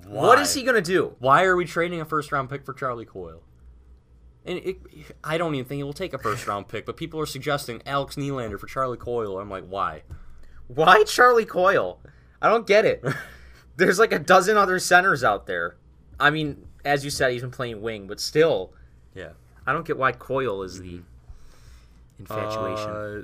[0.07, 0.27] why?
[0.27, 1.15] What is he gonna do?
[1.19, 3.43] Why are we trading a first round pick for Charlie Coyle?
[4.47, 4.79] And it,
[5.23, 7.83] I don't even think it will take a first round pick, but people are suggesting
[7.85, 9.39] Alex Nylander for Charlie Coyle.
[9.39, 10.05] I'm like, why?
[10.69, 12.01] Why Charlie Coyle?
[12.41, 13.05] I don't get it.
[13.77, 15.77] There's like a dozen other centers out there.
[16.19, 18.73] I mean, as you said, he's been playing wing, but still,
[19.15, 19.33] Yeah.
[19.67, 21.01] I don't get why Coyle is the
[22.19, 22.91] infatuation.
[22.91, 23.23] Uh,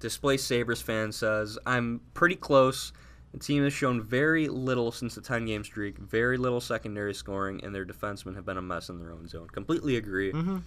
[0.00, 2.92] Displaced Sabres fan says, I'm pretty close.
[3.32, 7.60] The team has shown very little since the 10 game streak, very little secondary scoring,
[7.62, 9.48] and their defensemen have been a mess in their own zone.
[9.48, 10.32] Completely agree.
[10.32, 10.58] Mm-hmm.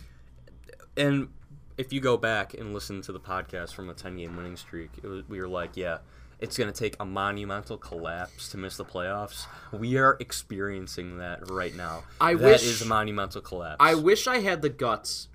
[0.97, 1.29] And
[1.77, 4.91] if you go back and listen to the podcast from the 10 game winning streak,
[5.01, 5.99] it was, we were like, yeah,
[6.39, 9.45] it's going to take a monumental collapse to miss the playoffs.
[9.71, 12.03] We are experiencing that right now.
[12.19, 13.77] I That wish- is a monumental collapse.
[13.79, 15.29] I wish I had the guts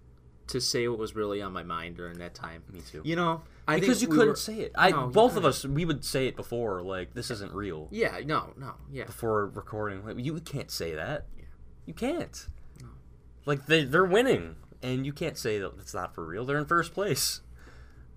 [0.48, 2.62] to say what was really on my mind during that time.
[2.72, 3.02] Me too.
[3.04, 4.72] You know, I because you we couldn't were- say it.
[4.76, 8.20] I No, both of us we would say it before like this isn't real Yeah,
[8.24, 9.04] no, no, yeah.
[9.04, 10.04] before recording.
[10.06, 11.26] Like you can't say that.
[11.36, 11.44] Yeah.
[11.86, 12.48] You can't.
[12.80, 12.88] No.
[13.44, 16.44] Like they they're winning and you can't say that it's not for real.
[16.44, 17.40] They're in first place.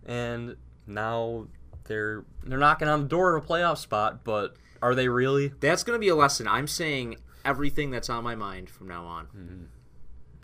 [0.06, 0.56] And
[0.88, 1.48] now
[1.86, 5.50] they're they're knocking on the door of a playoff spot, but are they really?
[5.60, 6.48] That's gonna be a lesson.
[6.48, 9.26] I'm saying everything that's on my mind from now on.
[9.26, 9.64] Hmm.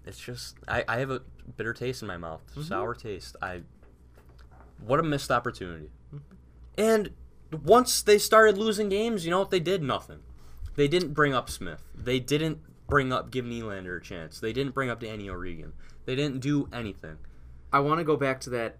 [0.05, 1.21] It's just I, I have a
[1.57, 3.35] bitter taste in my mouth, sour taste.
[3.41, 3.61] I
[4.85, 5.89] what a missed opportunity.
[6.77, 7.11] And
[7.51, 9.81] once they started losing games, you know what they did?
[9.81, 10.19] Nothing.
[10.75, 11.83] They didn't bring up Smith.
[11.95, 14.39] They didn't bring up give Nylander a chance.
[14.39, 15.73] They didn't bring up Danny O'Regan.
[16.05, 17.17] They didn't do anything.
[17.71, 18.77] I want to go back to that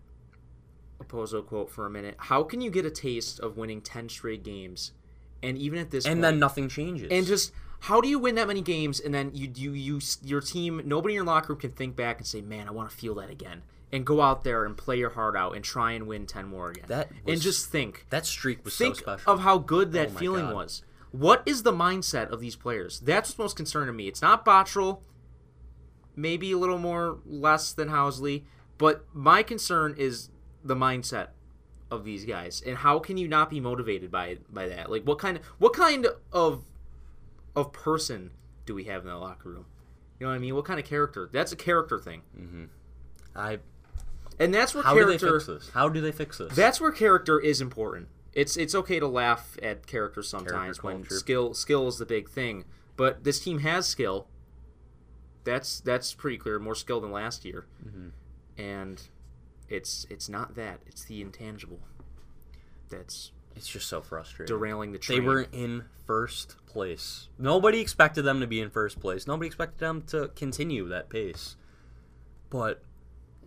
[1.01, 2.15] Okposo quote for a minute.
[2.17, 4.91] How can you get a taste of winning ten straight games,
[5.43, 7.09] and even at this And point, then nothing changes.
[7.11, 10.39] and just how do you win that many games and then you you you your
[10.41, 12.95] team nobody in your locker room can think back and say man I want to
[12.95, 16.07] feel that again and go out there and play your heart out and try and
[16.07, 16.85] win 10 more again.
[16.87, 18.05] That and just think.
[18.09, 19.31] that streak was think so special.
[19.33, 20.55] of how good that Oh feeling God.
[20.55, 20.83] was.
[21.11, 22.99] What is the mindset of these players?
[22.99, 24.07] That's what's most concerning to me.
[24.07, 24.99] It's not Botterill
[26.15, 28.43] maybe a little more less than Housley
[28.77, 30.29] but my concern is
[30.63, 31.27] the mindset
[31.91, 34.89] of these guys and how can you not be motivated by by that?
[34.89, 36.63] Like what kind of what kind of
[37.55, 38.31] of person
[38.65, 39.65] do we have in the locker room?
[40.19, 40.55] You know what i mean?
[40.55, 41.29] What kind of character?
[41.31, 42.21] That's a character thing.
[42.37, 42.65] Mm-hmm.
[43.35, 43.59] I
[44.39, 45.69] and that's where how do they character fix this?
[45.73, 46.55] How do they fix this?
[46.55, 51.03] that's where character is important it's it's okay to laugh at character sometimes Character when
[51.05, 52.65] skill skill is the big thing
[52.97, 54.27] but this team has skill
[55.43, 58.61] that's that's pretty clear more skill than last year Mm-hmm.
[58.61, 59.01] and
[59.69, 61.79] it's it's not that it's the intangible
[62.89, 64.53] that's it's just so frustrating.
[64.53, 65.21] derailing the train.
[65.21, 67.29] They were in first place.
[67.39, 69.27] Nobody expected them to be in first place.
[69.27, 71.55] Nobody expected them to continue that pace.
[72.49, 72.83] But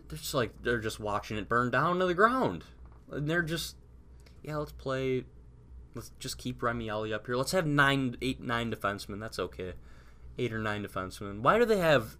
[0.08, 2.64] they're just like they're just watching it burn down to the ground.
[3.10, 3.76] And they're just
[4.42, 5.24] yeah, let's play
[5.94, 7.36] let's just keep Remi Elie up here.
[7.36, 9.20] Let's have nine eight nine defensemen.
[9.20, 9.74] That's okay.
[10.38, 11.40] Eight or nine defensemen.
[11.40, 12.16] Why do they have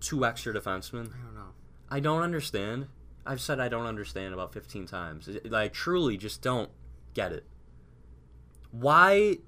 [0.00, 1.12] two extra defensemen?
[1.12, 1.52] I don't know.
[1.90, 2.88] I don't understand.
[3.26, 5.28] I've said I don't understand about 15 times.
[5.52, 6.70] I I truly just don't
[7.14, 7.44] get it.
[8.70, 9.38] Why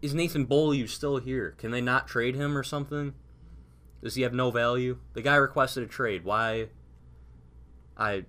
[0.00, 1.54] is Nathan Beaulieu still here?
[1.58, 3.14] Can they not trade him or something?
[4.02, 4.98] Does he have no value?
[5.14, 6.24] The guy requested a trade.
[6.24, 6.68] Why?
[7.96, 8.24] I.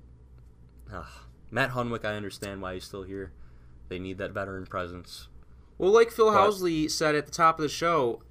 [0.93, 1.05] Ugh.
[1.51, 3.31] Matt Hunwick, I understand why he's still here.
[3.89, 5.27] They need that veteran presence.
[5.77, 8.21] Well, like Phil But- Housley said at the top of the show,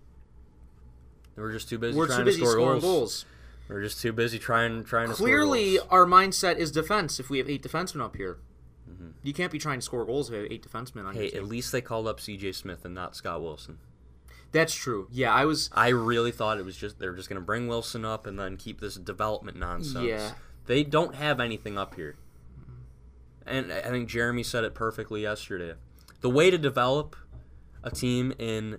[1.36, 2.82] We're just too busy we're trying too busy to score scoring goals.
[2.82, 3.24] goals.
[3.68, 5.92] We're just too busy trying trying to Clearly, score goals.
[5.92, 7.18] our mindset is defense.
[7.20, 8.38] If we have eight defensemen up here,
[8.90, 9.10] Mm-hmm.
[9.22, 11.44] you can't be trying to score goals if you have eight defensemen on Hey, at
[11.44, 12.52] least they called up C.J.
[12.52, 13.78] Smith and not Scott Wilson.
[14.50, 15.06] That's true.
[15.12, 15.70] Yeah, I was.
[15.72, 18.38] I really thought it was just they were just going to bring Wilson up and
[18.38, 20.04] then keep this development nonsense.
[20.04, 20.32] Yeah.
[20.66, 22.16] They don't have anything up here.
[23.46, 25.74] And I think Jeremy said it perfectly yesterday.
[26.20, 27.16] The way to develop
[27.82, 28.78] a team in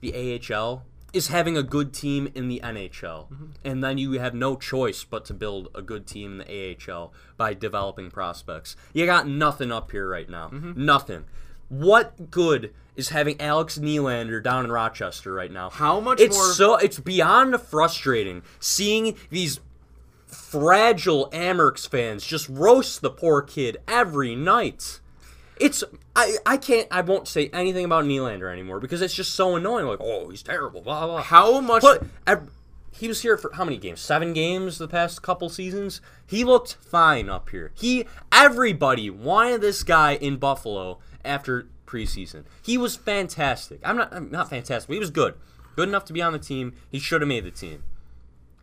[0.00, 3.28] the AHL is having a good team in the NHL.
[3.30, 3.44] Mm-hmm.
[3.64, 7.12] And then you have no choice but to build a good team in the AHL
[7.36, 8.76] by developing prospects.
[8.92, 10.48] You got nothing up here right now.
[10.48, 10.84] Mm-hmm.
[10.84, 11.24] Nothing.
[11.68, 15.70] What good is having Alex Nylander down in Rochester right now?
[15.70, 19.60] How much it's more- so it's beyond frustrating seeing these
[20.30, 25.00] fragile Amerks fans just roast the poor kid every night.
[25.60, 25.84] It's
[26.16, 29.86] I I can't I won't say anything about Nylander anymore because it's just so annoying.
[29.86, 31.22] Like oh he's terrible blah blah.
[31.22, 31.82] How much?
[31.82, 32.50] But ev-
[32.92, 34.00] he was here for how many games?
[34.00, 36.00] Seven games the past couple seasons.
[36.26, 37.72] He looked fine up here.
[37.74, 42.44] He everybody wanted this guy in Buffalo after preseason.
[42.62, 43.80] He was fantastic.
[43.84, 44.88] I'm not I'm not fantastic.
[44.88, 45.34] But he was good.
[45.76, 46.74] Good enough to be on the team.
[46.90, 47.84] He should have made the team.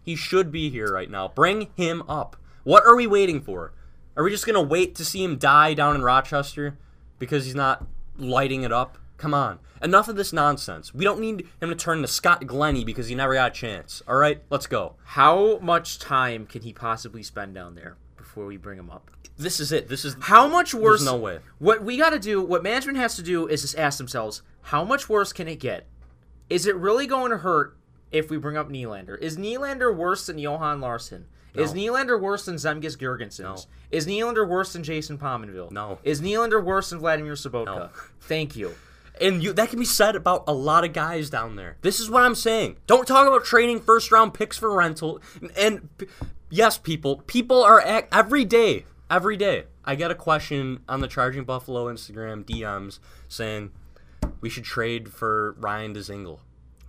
[0.08, 1.28] He should be here right now.
[1.28, 2.38] Bring him up.
[2.63, 3.74] What are we waiting for?
[4.15, 6.78] Are we just gonna wait to see him die down in Rochester
[7.20, 7.86] because he's not
[8.17, 8.98] lighting it up?
[9.17, 9.60] Come on.
[9.82, 10.93] Enough of this nonsense.
[10.93, 14.02] We don't need him to turn to Scott Glennie because he never got a chance.
[14.08, 14.96] All right, let's go.
[15.04, 19.12] How much time can he possibly spend down there before we bring him up?
[19.38, 19.89] This is it.
[19.89, 21.04] This is How much worse?
[21.04, 21.39] no way.
[21.60, 24.86] What we got to do, what management has to do, is just ask themselves, how
[24.86, 25.86] much worse can it get?
[26.50, 27.76] Is it really going to hurt
[28.12, 29.17] if we bring up Nylander?
[29.20, 31.26] Is Nylander worse than Johan Larsson?
[31.54, 33.39] Is Nylander worse than Zemgus Girgensons?
[33.39, 33.58] No.
[33.89, 35.72] Is Nylander worse than Jason Pominville?
[35.72, 35.98] No.
[36.04, 37.65] Is Nylander worse than Vladimir Sobotka?
[37.65, 37.89] No.
[38.22, 38.76] Thank you.
[39.20, 41.78] And you, that can be said about a lot of guys down there.
[41.82, 42.78] This is what I'm saying.
[42.86, 45.20] Don't talk about trading first round picks for rental.
[45.58, 46.06] And p-
[46.52, 49.63] yes, people, people are act, every day, every day.
[49.84, 53.72] I get a question on the Charging Buffalo Instagram DMs saying
[54.41, 56.39] we should trade for Ryan Dzingel.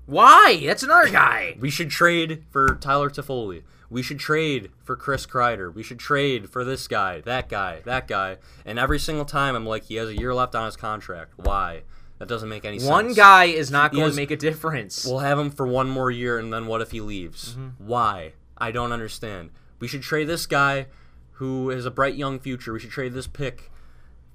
[0.09, 0.63] Why?
[0.65, 1.57] That's another guy.
[1.61, 3.63] We should trade for Tyler Toffoli.
[3.91, 5.73] We should trade for Chris Kreider.
[5.73, 8.39] We should trade for this guy, that guy, that guy.
[8.65, 11.35] And every single time I'm like, he has a year left on his contract.
[11.37, 11.83] Why?
[12.19, 12.91] That doesn't make any sense.
[12.91, 15.05] One guy is not going to make a difference.
[15.05, 17.53] We'll have him for one more year, and then what if he leaves?
[17.53, 17.87] Mm-hmm.
[17.87, 18.33] Why?
[18.57, 19.51] I don't understand.
[19.79, 20.87] We should trade this guy
[21.33, 22.73] who has a bright young future.
[22.73, 23.71] We should trade this pick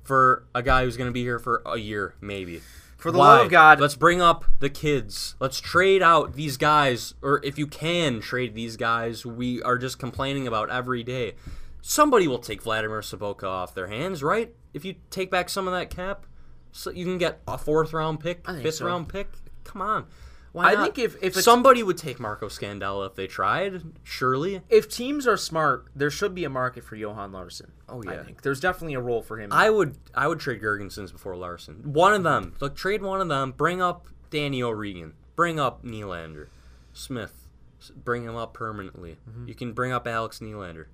[0.04, 2.62] for a guy who's going to be here for a year, maybe.
[3.04, 3.36] For the Why?
[3.36, 3.82] love of God.
[3.82, 5.36] let's bring up the kids.
[5.42, 10.00] Let's trade out these guys, or if you can trade these guys we are just
[10.00, 11.34] complaining about every day.
[11.82, 14.56] Somebody will take Vladimir Sobotka off their hands, right?
[14.74, 16.26] If you take back some of that cap,
[16.72, 18.86] so you can get a fourth round pick, fifth so.
[18.86, 19.28] round pick.
[19.66, 20.06] Come on.
[20.54, 20.84] Why I not?
[20.96, 24.62] think if- if somebody would take Marco Scandella if they tried, surely.
[24.70, 27.72] If teams are smart, there should be a market for Johan Larsson.
[27.90, 28.24] Oh, I yeah.
[28.24, 29.52] think there's definitely a role for him.
[29.52, 31.82] I would I would trade Girgensons before Larsson.
[31.92, 32.54] One of them.
[32.60, 33.52] Look, trade one of them.
[33.52, 35.14] Bring up Danny O'Regan.
[35.36, 36.48] Bring up Nylander.
[36.94, 37.48] Smith.
[37.96, 39.18] Bring him up permanently.
[39.30, 39.48] Mm-hmm.
[39.48, 40.86] You can bring up Alex Nylander.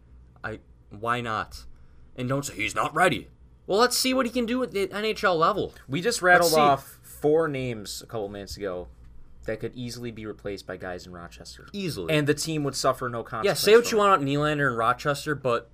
[0.42, 1.66] I why not?
[2.16, 3.28] And don't say he's not ready.
[3.68, 5.74] Well, let's see what he can do at the NHL level.
[5.88, 8.88] we just rattled off four names a couple minutes ago
[9.50, 11.68] that could easily be replaced by guys in Rochester.
[11.74, 12.14] Easily.
[12.14, 13.64] And the team would suffer no consequences.
[13.68, 15.70] yeah, say what you want about Nylander and Rochester, but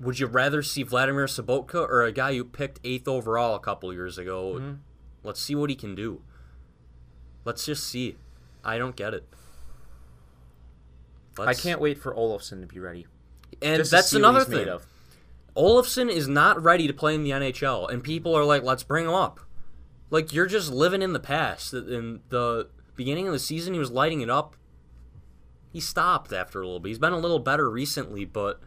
[0.00, 3.92] would you rather see Vladimir Sobotka or a guy you picked eighth overall a couple
[3.92, 4.54] years ago?
[4.58, 4.72] Mm-hmm.
[5.22, 6.22] Let's see what he can do.
[7.44, 8.16] Let's just see.
[8.64, 9.24] I don't get it.
[11.38, 13.06] I Let's- can't wait for Olofsson to be ready.
[13.60, 14.68] And Just that's another thing.
[14.68, 14.86] of.
[15.56, 19.04] Olofsson is not ready to play in the NHL, and people are like, "Let's bring
[19.04, 19.40] him up."
[20.10, 21.72] Like you're just living in the past.
[21.74, 24.56] In the beginning of the season, he was lighting it up.
[25.72, 26.90] He stopped after a little bit.
[26.90, 28.60] He's been a little better recently, but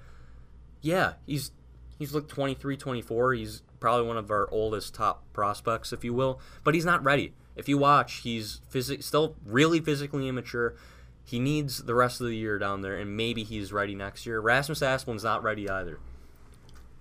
[0.81, 1.51] yeah, he's
[1.99, 3.33] he's looked 23, 24.
[3.33, 6.39] He's probably one of our oldest top prospects, if you will.
[6.63, 7.33] But he's not ready.
[7.55, 10.75] If you watch, he's physic still really physically immature.
[11.23, 14.39] He needs the rest of the year down there, and maybe he's ready next year.
[14.39, 15.99] Rasmus Asplund's not ready either.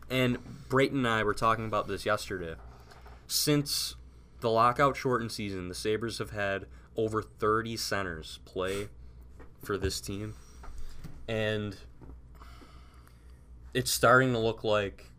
[0.08, 2.54] And Brayton and I were talking about this yesterday.
[3.26, 3.96] Since
[4.40, 8.88] the lockout shortened season, the Sabres have had over 30 centers play
[9.62, 10.34] for this team.
[11.28, 11.76] And
[13.72, 15.10] it's starting to look like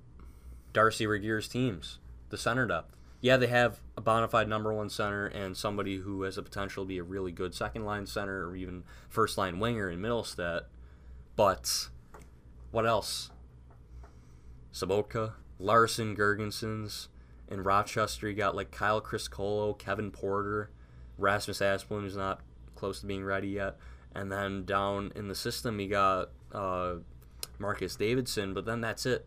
[0.74, 2.96] Darcy Regier's teams, the center depth.
[3.22, 6.84] Yeah, they have a bona fide number one center and somebody who has the potential
[6.84, 10.66] to be a really good second line center or even first line winger in Mittelstadt.
[11.36, 11.90] But
[12.72, 13.32] what else?
[14.72, 17.08] Sobotka, Larsson, Girgensons.
[17.50, 20.70] In Rochester, you got like Kyle Criscuolo, Kevin Porter,
[21.17, 22.41] Rasmus Asplund, who's not
[22.75, 23.78] close to being ready yet.
[24.13, 26.95] And then down in the system, you got uh,
[27.60, 29.25] Marcus Davidsson, but then that's it.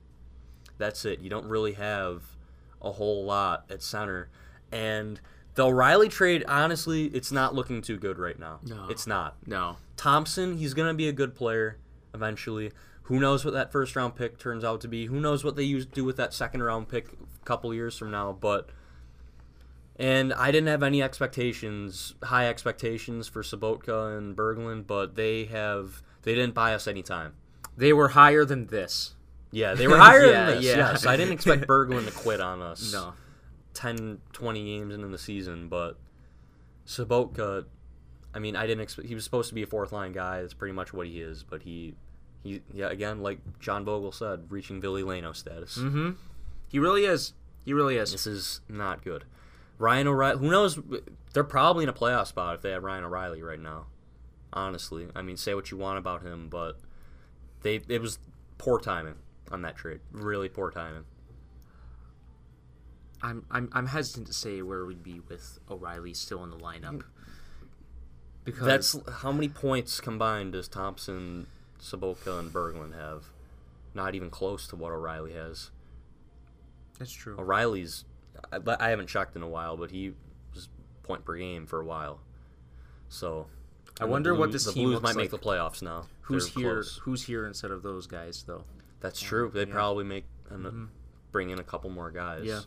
[0.79, 1.20] That's it.
[1.20, 2.22] You don't really have
[2.81, 4.31] a whole lot at center.
[4.70, 5.20] And
[5.55, 8.61] the O'Reilly trade, honestly, it's not looking too good right now.
[8.64, 8.87] No.
[8.88, 9.37] It's not.
[9.46, 9.77] No.
[9.96, 11.79] Thompson, he's going to be a good player
[12.14, 12.72] eventually.
[13.03, 15.07] Who knows what that first round pick turns out to be?
[15.07, 18.11] Who knows what they use do with that second round pick a couple years from
[18.11, 18.37] now?
[18.38, 18.68] But
[19.99, 26.03] and I didn't have any expectations, high expectations for Sobotka and Berglund, but they have
[26.23, 27.35] they didn't buy us any time.
[27.77, 29.15] They were higher than this.
[29.51, 30.65] Yeah, they were higher Yeah, than this.
[30.67, 30.77] yeah.
[30.77, 32.93] Yes, I didn't expect Berglund to quit on us.
[32.93, 33.15] No.
[33.75, 35.97] 10, 20 games into the season, but
[36.87, 37.65] Sobotka,
[38.35, 40.41] I mean, I didn't expect he was supposed to be a fourth line guy.
[40.43, 41.95] That's pretty much what he is, but he,
[42.43, 45.79] he, yeah, again, like John Bogle said, reaching Billy Leno status.
[45.79, 46.11] Mm-hmm.
[46.69, 47.35] He really is.
[47.65, 48.13] He really is.
[48.13, 49.25] This is not good.
[49.79, 50.79] Ryan O'Reilly, who knows?
[51.33, 53.87] They're probably in a playoff spot if they have Ryan O'Reilly right now.
[54.53, 56.79] Honestly, I mean, say what you want about him, but
[57.62, 58.19] they it was
[58.57, 59.17] poor timing
[59.51, 60.01] on that trade.
[60.11, 61.05] Really poor timing.
[63.23, 67.03] I'm I'm I'm hesitant to say where we'd be with O'Reilly still in the lineup.
[67.03, 67.09] Hmm.
[68.45, 71.49] Because That's how many points combined does Thompson,
[71.83, 73.25] Sobotka, and Berglund have?
[73.93, 75.71] Not even close to what O'Reilly has.
[76.99, 77.37] that's true.
[77.38, 78.07] O'Reilly's,
[78.53, 80.12] I, I haven't checked in a while, but he
[80.55, 80.68] was
[81.03, 82.20] point per game for a while.
[83.09, 83.46] So,
[84.01, 86.07] I wonder what this the team Blues might make the playoffs now.
[86.22, 86.74] Who's They're here?
[86.74, 87.01] close.
[87.03, 88.64] Who's here instead of those guys though?
[89.01, 89.51] That's uh, true.
[89.53, 89.72] They yeah.
[89.72, 90.85] probably make an, uh, mm-hmm.
[91.33, 92.44] bring in a couple more guys.
[92.44, 92.61] Yeah.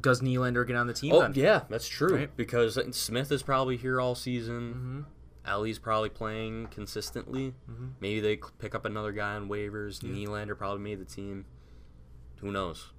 [0.00, 1.12] Does Nylander get on the team?
[1.12, 1.32] Oh then?
[1.34, 2.16] yeah, that's true.
[2.16, 2.36] Right.
[2.36, 4.74] Because Smith is probably here all season.
[4.74, 5.00] Mm-hmm.
[5.50, 7.54] Elie's probably playing consistently.
[7.70, 7.86] Mm-hmm.
[8.00, 10.00] Maybe they pick up another guy on waivers.
[10.00, 11.46] Nylander probably made the team.
[12.40, 12.92] Who knows?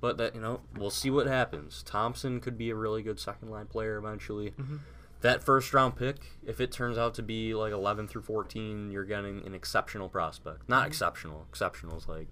[0.00, 1.82] But that you know, we'll see what happens.
[1.82, 4.50] Thompson could be a really good second line player eventually.
[4.52, 4.76] Mm-hmm.
[5.20, 9.04] That first round pick, if it turns out to be like 11 through 14, you're
[9.04, 10.66] getting an exceptional prospect.
[10.66, 11.44] Not exceptional.
[11.50, 12.28] Exceptional is like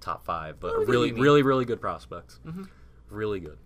[0.00, 0.80] top five, but Mm-hmm.
[0.80, 2.42] I a get what really, really, really good prospect.
[2.46, 2.68] Mhm.
[3.10, 3.58] Really good.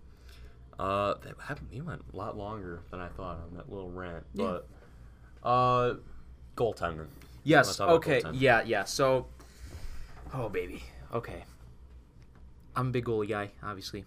[0.77, 1.69] Uh, that happened.
[1.71, 4.59] We went a lot longer than I thought on that little rant, yeah.
[5.41, 5.95] but uh,
[6.55, 7.07] goaltender.
[7.43, 7.79] Yes.
[7.79, 8.21] Okay.
[8.21, 8.31] goaltending.
[8.35, 8.63] Yeah.
[8.63, 8.83] Yeah.
[8.83, 9.27] So.
[10.33, 10.83] Oh baby.
[11.13, 11.43] Okay.
[12.79, 14.05] I'm a big goalie guy, obviously.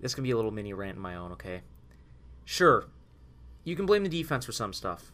[0.00, 1.32] This can be a little mini rant of my own.
[1.32, 1.62] Okay.
[2.44, 2.86] Sure.
[3.64, 5.12] You can blame the defense for some stuff.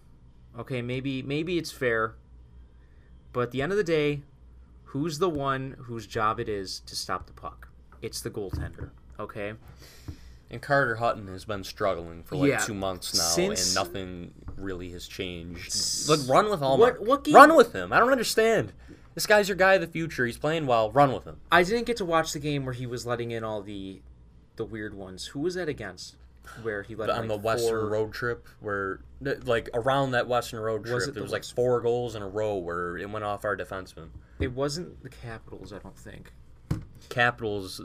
[0.59, 0.83] Okay.
[0.83, 2.15] Maybe maybe it's fair.
[3.33, 4.23] But at the end of the day,
[4.87, 7.69] who's the one whose job it is to stop the puck?
[8.03, 8.91] It's the goaltender.
[9.21, 9.53] Okay.
[10.51, 14.35] And Carter Hutton has been struggling for like Yeah, two months now, since- and nothing
[14.57, 16.09] really has changed.
[16.09, 16.79] Like, run with Ullmark.
[16.79, 17.93] What- what game- Run with him.
[17.93, 18.73] I don't understand.
[19.15, 20.25] This guy's your guy of the future.
[20.27, 20.91] He's playing well.
[20.91, 21.41] Run with him.
[21.51, 24.03] I didn't get to watch the game where he was letting in all the
[24.57, 25.27] the weird ones.
[25.29, 26.17] Who was that against?
[26.63, 29.01] where he led on the Western four- road trip, where
[29.45, 32.17] like around that Western road trip, Was it there the was like West- four goals
[32.17, 34.09] in a row where it went off our defenseman.
[34.41, 36.33] It wasn't the Capitals, I don't think.
[37.09, 37.81] Capitals,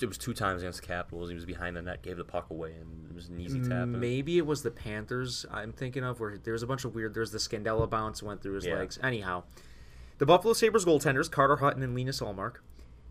[0.00, 1.28] it was two times against the Capitals.
[1.28, 3.86] He was behind the net, gave the puck away, and it was an easy tap.
[3.88, 5.46] Maybe it was the Panthers.
[5.50, 7.14] I'm thinking of where there was a bunch of weird.
[7.14, 8.76] There's the Scandella bounce went through his Yeah.
[8.78, 8.98] legs.
[9.02, 9.44] Anyhow,
[10.18, 12.56] the Buffalo Sabres goaltenders Carter Hutton and Linus Ullmark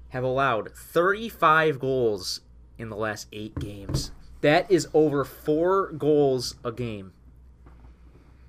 [0.10, 2.42] have allowed 35 goals
[2.78, 4.12] in the last eight games.
[4.42, 7.14] That is over four goals a game,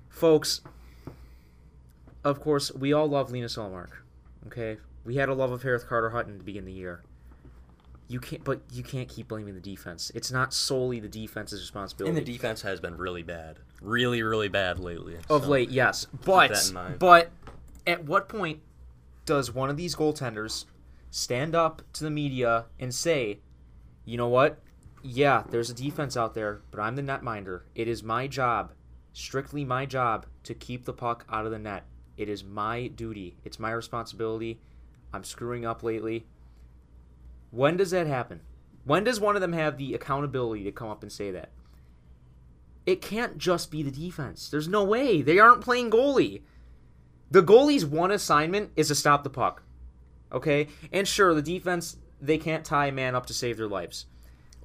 [0.09, 0.61] folks.
[2.23, 3.89] Of course, we all love Linus Ullmark.
[4.47, 7.03] Okay, we had a love affair with Carter Hutton to begin the year.
[8.07, 10.11] You can't, but you can't keep blaming the defense.
[10.13, 12.17] It's not solely the defense's responsibility.
[12.17, 15.15] And the defense has been really bad, really, really bad lately.
[15.29, 16.05] of so- late, yes.
[16.25, 16.99] But that in mind.
[16.99, 17.29] but
[17.85, 18.61] at what point
[19.25, 20.65] does one of these goaltenders
[21.11, 23.39] stand up to the media and say,
[24.05, 24.59] "You know what?
[25.01, 27.63] Yeah, there's a defense out there, but I'm the netminder.
[27.75, 28.73] It is my job,
[29.11, 31.85] strictly my job, to keep the puck out of the net.
[32.17, 33.37] It is my duty.
[33.43, 34.59] It's my responsibility.
[35.13, 36.25] I'm screwing up lately."
[37.51, 38.41] When does that happen?
[38.83, 41.51] When does one of them have the accountability to come up and say that?
[42.85, 44.49] it can't just be the defense.
[44.49, 45.21] There's no way.
[45.21, 46.41] They aren't playing goalie.
[47.33, 49.63] The goalie's one assignment is to stop the puck.
[50.31, 50.67] Okay?
[50.91, 54.05] And sure, the defense, they can't tie a man up to save their lives.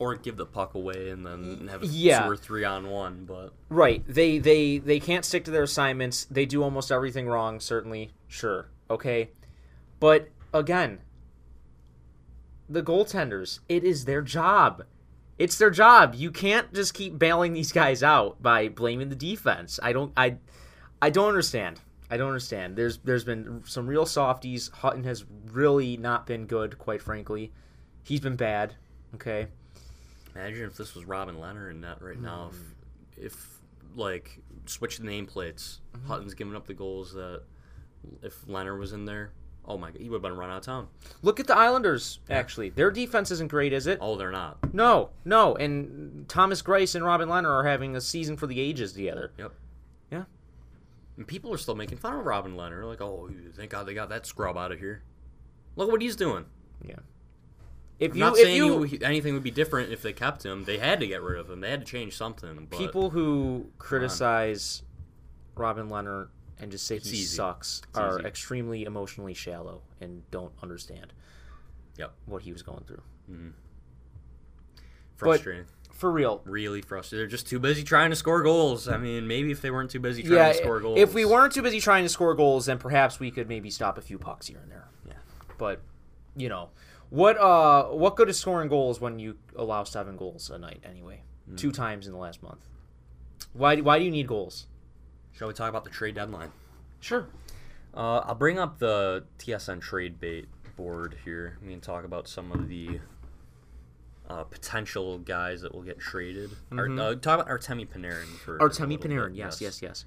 [0.00, 2.22] or give the puck away and then have a Yeah.
[2.22, 3.24] two or three on one.
[3.24, 4.04] But Right.
[4.06, 6.24] They they they can't stick to their assignments.
[6.30, 8.12] They do almost everything wrong, certainly.
[8.28, 8.68] Sure.
[8.88, 9.30] Okay.
[9.98, 11.00] But again,
[12.68, 14.84] the goaltenders, it is their job.
[15.36, 16.14] It's their job.
[16.14, 19.80] You can't just keep bailing these guys out by blaming the defense.
[19.82, 20.36] I don't I
[21.02, 21.80] I don't understand.
[22.10, 22.76] I don't understand.
[22.76, 24.68] There's there's been some real softies.
[24.68, 27.52] Hutton has really not been good, quite frankly.
[28.02, 28.74] He's been bad.
[29.14, 29.46] Okay.
[30.34, 32.50] imagine if this was Robin Lehner and not right now.
[32.52, 32.56] Hmm.
[33.18, 33.46] If, if
[33.96, 36.06] like switch the nameplates, Mm-hmm.
[36.08, 37.42] Hutton's giving up the goals that
[38.22, 39.32] if Lehner was in there,
[39.66, 40.88] oh my god, he would have been run out of town.
[41.22, 42.68] Look at the Islanders, actually.
[42.70, 43.98] Their defense isn't great, is it?
[44.00, 44.72] Oh, they're not.
[44.72, 48.92] No, no, and Thomas Greiss and Robin Lehner are having a season for the ages
[48.92, 49.32] together.
[49.38, 49.52] Yep.
[50.12, 50.24] Yeah.
[51.18, 52.84] And people are still making fun of Robin Lehner.
[52.86, 55.02] Like, oh, thank God they got that scrub out of here.
[55.76, 56.46] Look what he's doing.
[56.82, 56.94] Yeah.
[57.98, 60.46] If I'm you, not if saying you, he- anything would be different if they kept
[60.46, 60.64] him.
[60.64, 61.60] They had to get rid of him.
[61.60, 62.68] They had to change something.
[62.70, 64.84] But people who criticize
[65.56, 66.28] Robin Lehner
[66.60, 67.36] and just say It's he easy.
[67.36, 68.28] sucks It's are easy.
[68.28, 71.12] extremely emotionally shallow and don't understand
[71.96, 72.12] Yep.
[72.26, 73.02] what he was going through.
[73.28, 73.48] Mm-hmm.
[75.16, 75.66] frustrating.
[75.98, 76.40] For real.
[76.44, 77.24] really frustrated.
[77.24, 78.88] They're just too busy trying to score goals.
[78.88, 80.98] I mean, maybe if they weren't too busy trying Yeah, to score goals.
[80.98, 83.98] if we weren't too busy trying to score goals, then perhaps we could maybe stop
[83.98, 84.88] a few pucks here and there.
[85.06, 85.14] Yeah.
[85.58, 85.82] But,
[86.36, 86.70] you know,
[87.10, 91.22] what uh, what good is scoring goals when you allow seven goals a night anyway?
[91.48, 91.56] Hmm.
[91.56, 92.68] Two times in the last month.
[93.52, 94.66] Why why do you need goals?
[95.32, 96.52] Shall we talk about the trade deadline?
[97.00, 97.26] Sure.
[97.94, 100.46] Uh, I'll bring up the TSN trade bait
[100.76, 101.58] board here.
[101.60, 103.00] We can talk about some of the
[104.28, 106.50] uh, potential guys that will get traded.
[106.72, 110.04] Ar- uh, talk about Artemi Panarin for Artemi Panarin, bit, yes, yes, yes.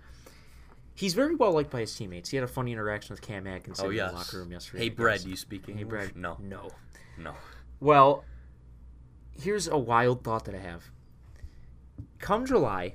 [0.94, 2.30] He's very well liked by his teammates.
[2.30, 4.84] He had a funny interaction with Cam Atkinson Oh in the locker room yesterday.
[4.84, 5.78] Hey, Brad, you speaking?
[5.78, 6.16] Hey, Brad.
[6.16, 6.70] No, No.
[7.18, 7.34] no.
[7.80, 8.24] Well,
[9.40, 10.92] here's a wild thought that I have.
[12.20, 12.94] Come July,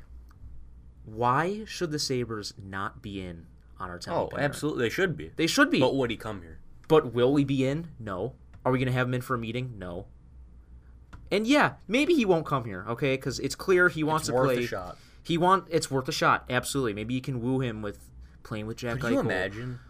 [1.04, 3.46] why should the Sabres not be in
[3.80, 4.40] on Artemi Oh, Panarin?
[4.42, 5.32] absolutely, they should be.
[5.36, 5.80] They should be.
[5.80, 6.58] But would he come here?
[6.88, 7.88] But will we be in?
[7.98, 8.34] No.
[8.64, 9.74] Are we going to have him in for a meeting?
[9.78, 10.06] No.
[11.30, 13.16] And yeah, maybe he won't come here, okay?
[13.16, 14.64] Because it's clear he wants It's to worth play.
[14.64, 14.96] a shot.
[15.22, 16.94] He want it's worth a shot, absolutely.
[16.94, 17.98] Maybe you can woo him with
[18.44, 19.80] playing with Jack Could you imagine?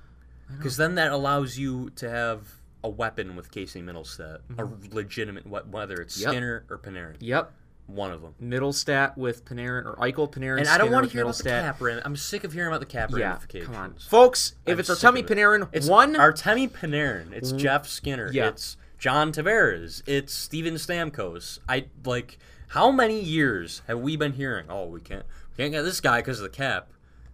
[0.57, 2.49] Because then that allows you to have
[2.85, 6.23] a weapon with Casey Mittelstadt, a legitimate we- whether it's Mm-hmm.
[6.23, 6.31] Yep.
[6.33, 7.53] Skinner or Panarin, Yep,
[7.87, 8.35] one of them.
[8.43, 10.61] Mittelstadt with Panarin or Eichel Panarin.
[10.61, 12.01] And I don't want to hear about the cap ram.
[12.05, 13.67] I'm sick of hearing about the cap Yeah, ramifications.
[13.75, 14.55] come on, folks.
[14.67, 15.37] If I'm it's Artemi of it.
[15.37, 17.33] Panarin, it's one Artemi Panarin.
[17.33, 18.31] It's Jeff Skinner.
[18.33, 18.49] Yeah.
[18.49, 20.03] It's John Tavares.
[20.07, 21.59] It's Steven Stamkos.
[21.69, 22.39] I like.
[22.69, 24.67] How many years have we been hearing?
[24.69, 25.25] Oh, we can't,
[25.57, 26.89] we can't get this guy because of the cap.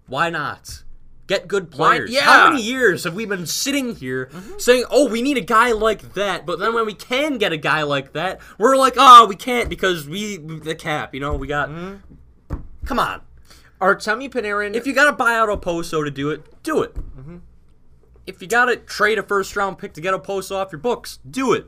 [0.07, 0.83] Why not?
[1.27, 2.11] Get good Why- players.
[2.11, 2.21] yeah.
[2.23, 6.15] How many years have we been sitting here saying, "Oh, we need a guy like
[6.15, 9.37] that," but then when we can get a guy like that, we're like, "Oh, we
[9.37, 11.71] can't because we the cap." You know, we got.
[11.71, 12.57] Mm-hmm.
[12.85, 13.23] Come on.
[13.81, 14.75] Artemi Panarin.
[14.75, 16.95] If you got to buy out Okposo to do it, do it.
[18.27, 20.79] If you got to trade a first round pick to get a post off your
[20.79, 21.67] books, do it.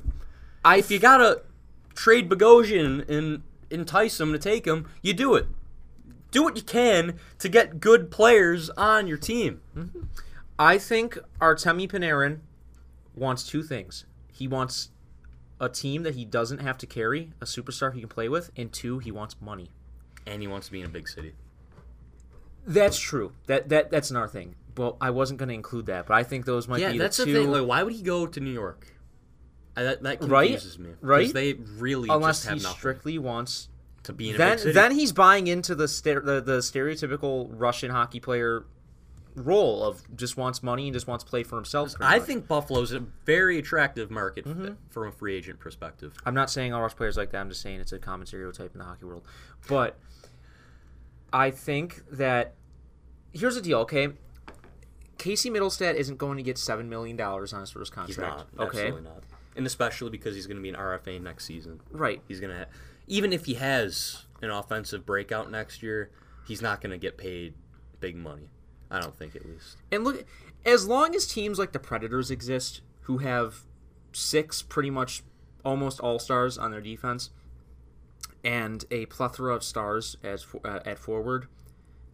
[0.65, 1.43] I If you got to
[1.95, 5.47] trade Bogosian and entice him to take him, you do it.
[6.31, 9.61] Do what you can to get good players on your team.
[9.77, 10.01] Mm-hmm.
[10.59, 12.41] I think Artemi Panarin
[13.15, 14.05] wants two things.
[14.33, 14.91] He wants
[15.61, 18.73] a team that he doesn't have to carry, a superstar he can play with, and
[18.73, 19.71] two, he wants money.
[20.27, 21.35] And he wants to be in a big city.
[22.67, 23.33] That's true.
[23.47, 24.55] That that that's another thing.
[24.77, 27.17] Well, I wasn't going to include that, but I think those might yeah, be that's
[27.19, 27.43] the the, two.
[27.45, 27.51] thing.
[27.53, 28.89] Like, why would he go to New York?
[29.77, 30.51] I, that that Right?
[30.51, 30.91] confuses me.
[30.91, 31.19] 'Cause Right?
[31.21, 33.69] Because they really unless just have he nothing strictly wants.
[34.05, 37.91] to be in a Then then he's buying into the, ster- the the stereotypical Russian
[37.91, 38.65] hockey player
[39.37, 41.93] role of just wants money and just wants to play for himself.
[42.01, 42.27] I much.
[42.27, 44.75] think Buffalo's a very attractive market Mm-hmm.
[44.91, 46.15] from a free agent perspective.
[46.25, 47.39] I'm not saying all Rush players like that.
[47.41, 49.27] I'm just saying it's a common stereotype in the hockey world.
[49.69, 49.99] But
[51.33, 52.55] I think that
[53.33, 53.79] here's the deal.
[53.81, 54.11] Okay,
[55.19, 58.55] Casey Mittelstadt isn't going to get seven million dollars on his first He's contract.
[58.57, 58.69] not.
[58.69, 59.23] okay, Absolutely not.
[59.57, 61.81] And especially because he's going to be an RFA next season.
[61.93, 62.21] right.
[62.27, 62.67] He's going to,
[63.07, 66.11] even if he has an offensive breakout next year,
[66.47, 67.55] he's not going to get paid
[68.01, 68.49] big money.
[68.91, 69.77] I don't think, at least.
[69.93, 70.25] And look,
[70.65, 73.61] as long as teams like the Predators exist, who have
[74.13, 75.23] six pretty much
[75.65, 77.31] almost all stars on their defense,
[78.45, 81.47] and a plethora of stars as for, uh, at forward,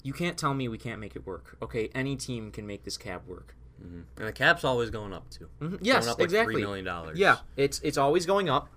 [0.02, 1.56] you can't tell me we can't make it work.
[1.62, 3.54] Okay, any team can make this cap work.
[3.84, 4.00] Mm-hmm.
[4.18, 5.48] And the cap's always going up too.
[5.60, 5.76] Mm-hmm.
[5.80, 6.54] Yes, going up like exactly.
[6.54, 7.18] Three million dollars.
[7.18, 8.68] Yeah, it's it's always going up.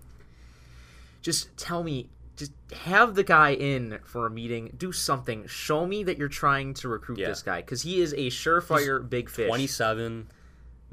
[1.21, 2.51] Just tell me, just
[2.85, 4.73] have the guy in for a meeting.
[4.77, 5.47] Do something.
[5.47, 7.27] Show me that you're trying to recruit Yeah.
[7.27, 9.47] this guy because he is a surefire big fish.
[9.47, 10.27] 27,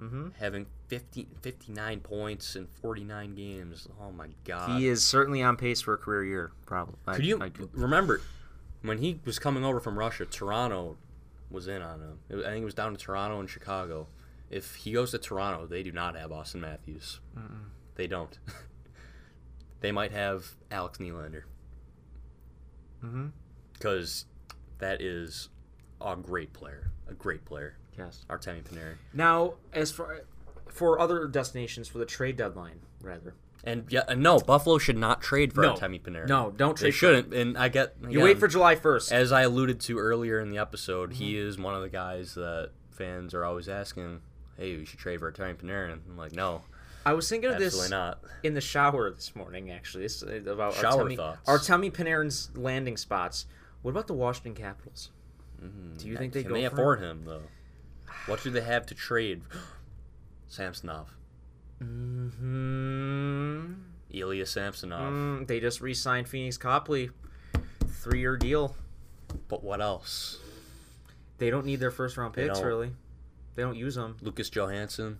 [0.00, 0.28] mm-hmm.
[0.38, 3.88] having 50, 59 points in 49 games.
[4.00, 4.78] Oh my God.
[4.78, 6.52] He is certainly on pace for a career year.
[6.66, 6.94] Probably.
[7.06, 8.20] I- Could you I could- remember
[8.82, 10.24] when he was coming over from Russia?
[10.26, 10.96] Toronto
[11.50, 12.18] was in on him.
[12.28, 14.08] It- I think it was down to Toronto and Chicago.
[14.50, 17.20] If he goes to Toronto, they do not have Auston Matthews.
[17.94, 18.36] They don't.
[19.80, 21.42] they might have Alex Nylander.
[23.04, 23.26] Mm-hmm.
[23.72, 24.26] Because
[24.78, 25.48] that is
[26.00, 26.90] a great player.
[27.08, 27.76] A great player.
[27.98, 28.24] yes.
[28.28, 28.96] Artemi Panarin.
[29.12, 30.22] Now, as far
[30.68, 33.34] for other destinations for the trade deadline, rather,
[33.64, 35.74] And yeah, and no, Buffalo should not trade for No.
[35.74, 36.28] Artemi Panarin.
[36.28, 37.34] No, don't trade for shouldn't.
[37.34, 39.12] And I get you wait for July first.
[39.12, 41.48] As I alluded to earlier in the episode, he Mm-hmm.
[41.48, 44.20] is one of the guys that fans are always asking,
[44.56, 46.62] "Hey, we should trade for Artemi Panarin." I'm like, no,
[47.04, 48.20] I was thinking of this not.
[48.42, 49.70] in the shower this morning.
[49.70, 51.48] Actually, this is about Shower Artemi, thoughts.
[51.48, 53.44] Artemi Panarin's landing spots.
[53.82, 55.10] What about the Washington Capitals?
[55.98, 57.18] Do you think they Can go they for afford him?
[57.18, 57.42] him though?
[58.26, 59.42] What do they have to trade?
[60.48, 61.16] Samsonov,
[61.80, 63.72] Hmm.
[64.10, 65.12] Ilya Samsonov.
[65.12, 67.10] Mm, they just re-signed Pheonix Copley,
[67.86, 68.74] three-year deal.
[69.48, 70.38] But what else?
[71.38, 72.66] They don't need their first-round picks don't.
[72.66, 72.90] really.
[73.54, 74.16] They don't use them.
[74.20, 75.16] Lucas Johansen.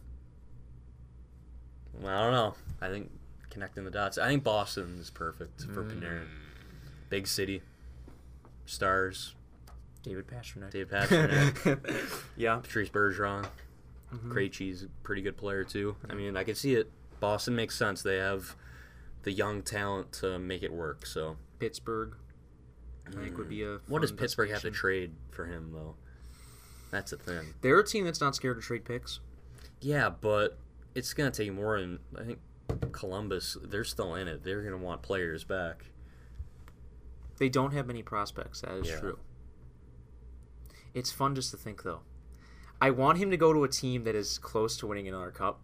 [2.05, 2.55] I don't know.
[2.81, 3.11] I think
[3.51, 4.19] connecting the dots.
[4.19, 6.01] I think Boston is perfect for Mm.
[6.01, 6.27] Panarin.
[7.09, 7.63] Big city,
[8.67, 9.35] stars.
[10.03, 10.71] David Pastrnak.
[10.71, 12.15] David Pastrnak.
[12.37, 12.57] yeah.
[12.57, 13.47] Patrice Bergeron.
[14.15, 14.33] Mm-hmm.
[14.33, 15.97] Krejci's a pretty good player too.
[16.09, 16.91] I mean, I can see it.
[17.21, 18.03] Boston makes sense.
[18.03, 18.57] They have
[19.23, 21.07] the young talent to make it work.
[21.07, 22.15] So, Pittsburgh.
[23.07, 23.67] I think would be a.
[23.79, 23.81] Mm.
[23.89, 25.97] what does Pittsburgh have to trade for him though?
[26.91, 27.55] That's the thing.
[27.61, 29.21] They're a team that's not scared to trade picks.
[29.81, 30.59] Yeah, but
[30.95, 32.39] it's gonna take more than I think.
[32.93, 34.45] Columbus, they're still in it.
[34.45, 35.87] They're gonna want players back.
[37.39, 38.61] They don't have many prospects.
[38.61, 39.01] That is Yeah.
[39.01, 39.19] true.
[40.95, 42.01] It's fun just to think, though.
[42.81, 45.61] I want him to go to a team that is close to winning another cup.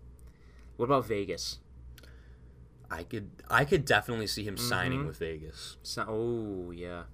[0.76, 1.58] What about Vegas?
[2.90, 5.08] I could, I could definitely see him signing Mm-hmm.
[5.08, 5.76] with Vegas.
[5.82, 7.04] So, oh yeah.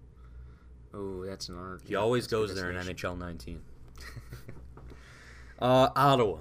[0.92, 1.78] Oh, that's another.
[1.86, 2.76] He always goes there in.
[2.76, 3.62] NHL 19.
[5.61, 6.38] uh, Ottawa,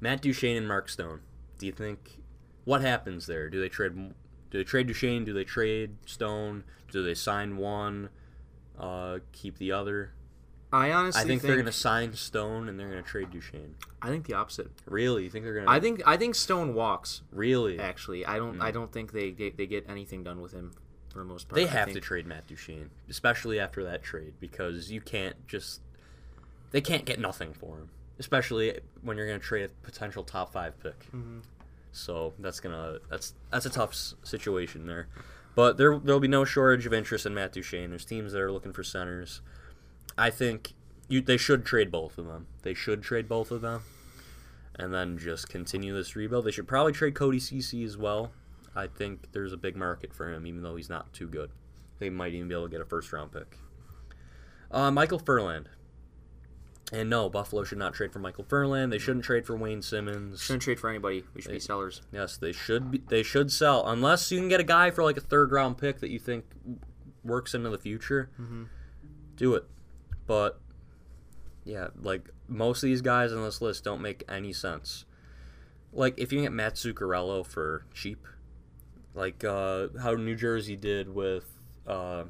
[0.00, 1.20] Matt Duchene and Mark Stone.
[1.58, 2.20] Do you think
[2.64, 3.48] what happens there?
[3.48, 3.94] Do they trade?
[4.50, 5.24] Do they trade Duchene?
[5.24, 6.64] Do they trade Stone?
[6.90, 8.08] Do they sign one?
[8.78, 10.12] Uh, keep the other.
[10.72, 13.76] I honestly I think, think, they're gonna sign Stone and they're gonna trade Duchene.
[14.02, 14.70] I think the opposite.
[14.86, 15.24] Really?
[15.24, 15.70] You think they're gonna?
[15.70, 17.22] I think I think Stone walks.
[17.30, 17.78] really.
[17.78, 18.60] Actually, I don't.
[18.60, 20.72] I don't think they, they they get anything done with him
[21.08, 21.56] for the most part.
[21.56, 25.80] They have to trade Matt Duchene, especially after that trade, because you can't just.
[26.72, 30.52] They can't get nothing for him, especially when you're going to trade a potential top
[30.52, 30.98] five pick.
[31.06, 31.38] Mm-hmm.
[31.92, 35.08] So that's gonna that's that's a tough situation there,
[35.54, 37.88] but there there'll be no shortage of interest in Matt Duchene.
[37.88, 39.40] There's teams that are looking for centers.
[40.18, 40.74] I think
[41.08, 42.46] you they should trade both of them.
[42.62, 43.82] They should trade both of them,
[44.74, 46.44] and then just continue this rebuild.
[46.44, 48.32] They should probably trade Cody Ceci as well.
[48.74, 51.50] I think there's a big market for him, even though he's not too good.
[51.98, 53.56] They might even be able to get a first round pick.
[54.70, 55.68] Uh, Micheal Ferland.
[56.92, 58.92] And no, Buffalo should not trade for Micheal Ferland.
[58.92, 60.42] They shouldn't trade for Wayne Simmonds.
[60.42, 61.24] Shouldn't trade for anybody.
[61.34, 62.02] We should be sellers.
[62.12, 63.02] Yes, they should be.
[63.08, 65.98] They should sell unless you can get a guy for like a third round pick
[66.00, 66.44] that you think
[67.24, 68.30] works into the future.
[69.34, 69.64] Do it,
[70.26, 70.60] but
[71.64, 75.04] yeah, like most of these guys on this list don't make any sense.
[75.92, 78.26] Like if you get Matt Zuccarello for cheap,
[79.14, 81.44] like uh, how New Jersey did with
[81.86, 82.24] uh,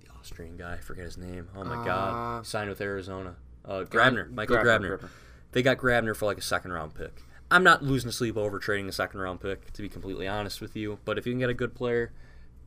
[0.00, 0.74] the Austrian guy.
[0.74, 1.48] I forget his name.
[1.56, 3.36] Oh my Uh, God, signed with Arizona.
[3.64, 4.98] Uh, Grabner, Michael Grabner, Grabner.
[5.00, 5.08] Grabner.
[5.52, 7.22] They got Grabner for like a second round pick.
[7.50, 10.74] I'm not losing sleep over trading a second round pick, to be completely honest with
[10.74, 10.98] you.
[11.04, 12.12] But if you can get a good player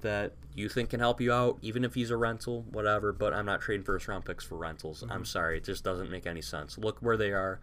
[0.02, 3.12] that you think can help you out, even if he's a rental, whatever.
[3.12, 5.04] But I'm not trading first round picks for rentals.
[5.04, 5.24] I'm mm-hmm.
[5.24, 6.78] sorry, it just doesn't make any sense.
[6.78, 7.60] Look where they are.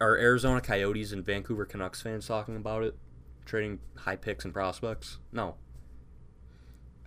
[0.00, 2.96] Are Arizona Coyotes and Vancouver Canucks fans talking about it?
[3.44, 5.18] Trading high picks and prospects?
[5.32, 5.54] No.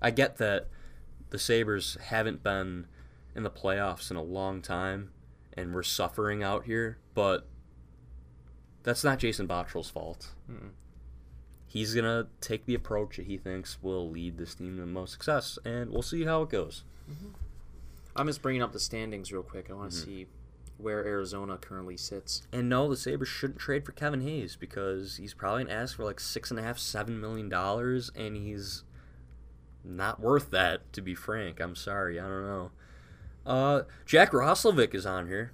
[0.01, 0.67] I get that
[1.31, 2.87] the Sabres haven't been
[3.35, 5.11] in the playoffs in a long time
[5.53, 7.47] and we're suffering out here, but
[8.83, 10.33] that's not Jason Botterill's fault.
[11.67, 14.87] He's going to take the approach that he thinks will lead this team to the
[14.87, 16.83] most success, and we'll see how it goes.
[18.15, 19.67] I'm just bringing up the standings real quick.
[19.69, 19.99] I want Mm-hmm.
[19.99, 20.27] to see
[20.77, 22.43] where Arizona currently sits.
[22.53, 25.95] And no, the Sabres shouldn't trade for Kevin Hayes because he's probably going to ask
[25.97, 28.83] for like six and a half, seven million dollars, and he's
[29.83, 31.59] not worth that, to be frank.
[31.59, 32.19] I'm sorry.
[32.19, 32.71] I don't know.
[33.45, 35.51] Uh, Jack Roslovic is on here.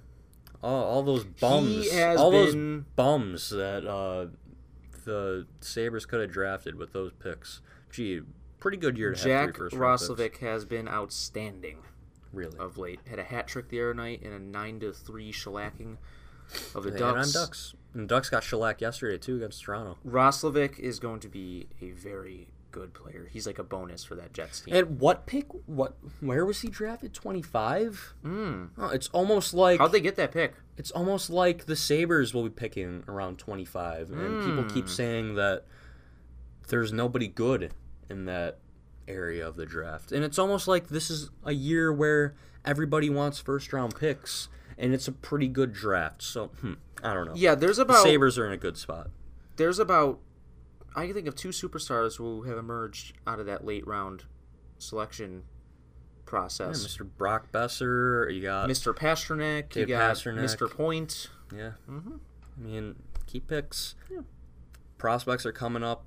[0.62, 1.90] All, all those bums.
[1.92, 4.26] has all those been- bums that uh,
[5.04, 7.60] the Sabres could have drafted with those picks.
[7.90, 8.22] Gee,
[8.60, 9.76] pretty good year to have Jack three first.
[9.76, 11.78] Roslovic has been outstanding
[12.32, 12.58] Really.
[12.58, 13.00] of late.
[13.08, 15.96] Had a hat trick the other night and a nine to three shellacking
[16.74, 17.34] of the They Ducks.
[17.36, 17.74] on Ducks.
[17.94, 19.98] And Ducks got shellacked yesterday, too, against Toronto.
[20.04, 23.28] Roslovic is going to be a very good player.
[23.32, 24.74] He's like a bonus for that Jets team.
[24.74, 25.46] And what pick?
[25.66, 25.94] What?
[26.20, 27.14] Where was he drafted?
[27.14, 28.14] Twenty five.
[28.24, 28.70] Mm.
[28.76, 30.54] Oh, it's almost like How'd they get that pick?
[30.76, 35.36] it's almost like the Sabres will be picking around twenty five, and people keep saying
[35.36, 35.64] that
[36.68, 37.72] there's nobody good
[38.10, 38.58] in that
[39.06, 43.38] area of the draft, and it's almost like this is a year where everybody wants
[43.38, 46.22] first round picks, and it's a pretty good draft.
[46.24, 46.72] So hmm,
[47.04, 47.34] I don't know.
[47.36, 49.10] Yeah, there's the about Sabres are in a good spot.
[49.56, 50.18] there's about
[50.94, 54.24] I can think of two superstars who have emerged out of that late round
[54.78, 56.86] selection Yeah, process.
[56.86, 57.06] Mr.
[57.16, 58.94] Brock Boeser, you got Mr.
[58.94, 60.38] Pastrnak, you got Pastrnak.
[60.40, 60.70] Mr.
[60.70, 61.28] Point.
[61.54, 61.72] Yeah.
[61.90, 62.16] Mm-hmm.
[62.56, 63.94] I mean, keep picks.
[64.98, 66.06] Prospects are coming up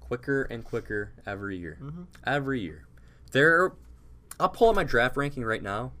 [0.00, 1.78] quicker and quicker every year.
[2.24, 2.86] Every year.
[3.32, 3.72] There,
[4.38, 5.92] I'll pull up my draft ranking right now.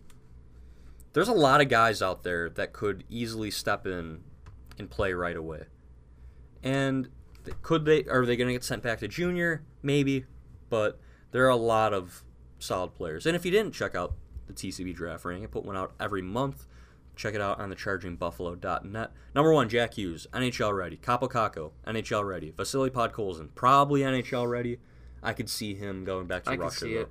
[1.12, 4.20] There's a lot of guys out there that could easily step in
[4.78, 5.64] and play right away.
[6.62, 7.08] And
[7.62, 8.04] could they?
[8.04, 9.62] Are they going to get sent back to junior?
[9.82, 10.24] Maybe,
[10.70, 10.98] but
[11.32, 12.24] there are a lot of
[12.58, 13.26] solid players.
[13.26, 14.14] And if you didn't check out
[14.46, 16.66] the TCB draft ranking, I put one out every month.
[17.14, 19.12] Check it out on the chargingbuffalo.net.
[19.34, 20.96] Number one, Jack Hughes, NHL ready.
[20.96, 22.52] Kaapo Kakko, NHL ready.
[22.56, 24.78] Vasily Podkolzin, probably NHL ready.
[25.22, 26.86] I could see him going back to I Russia.
[26.86, 27.00] though.
[27.00, 27.08] it.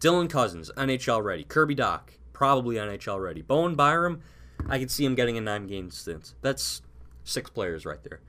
[0.00, 1.44] Dylan Cozens, NHL ready.
[1.44, 2.00] Kirby Dach,
[2.32, 3.42] probably NHL ready.
[3.42, 4.20] Bowen Byram,
[4.68, 6.34] I could see him getting a nine game stint.
[6.42, 6.82] That's
[7.22, 8.20] six players right there.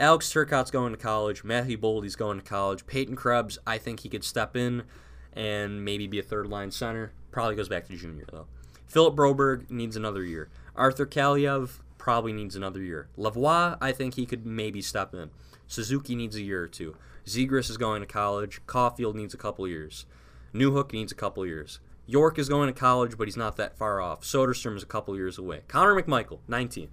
[0.00, 1.42] Alex Turcotte's going to college.
[1.42, 2.86] Matthew Boldy's going to college.
[2.86, 4.84] Peyton Krebs, I think he could step in
[5.32, 7.12] and maybe be a third line center.
[7.32, 8.46] Probably goes back to junior though.
[8.86, 10.48] Philip Broberg needs another year.
[10.76, 13.08] Arthur Kaliev probably needs another year.
[13.18, 15.30] Lavoie, I think he could maybe step in.
[15.66, 16.96] Suzuki needs a year or two.
[17.26, 18.60] Zegras is going to college.
[18.66, 20.06] Caulfield needs a couple years.
[20.54, 21.80] Newhook needs a couple years.
[22.06, 24.22] York is going to college, but he's not that far off.
[24.22, 25.60] Soderstrom is a couple years away.
[25.68, 26.88] Connor McMichael, 19.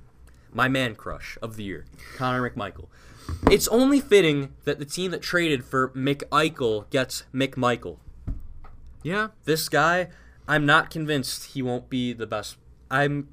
[0.56, 1.84] My man crush of the year,
[2.16, 2.88] Connor McMichael.
[3.52, 7.98] It's only fitting that the team that traded for McEichel gets McMichael.
[9.04, 9.30] Yeah.
[9.44, 10.08] This guy,
[10.48, 12.56] I'm not convinced he won't be the best.
[12.90, 13.28] I'm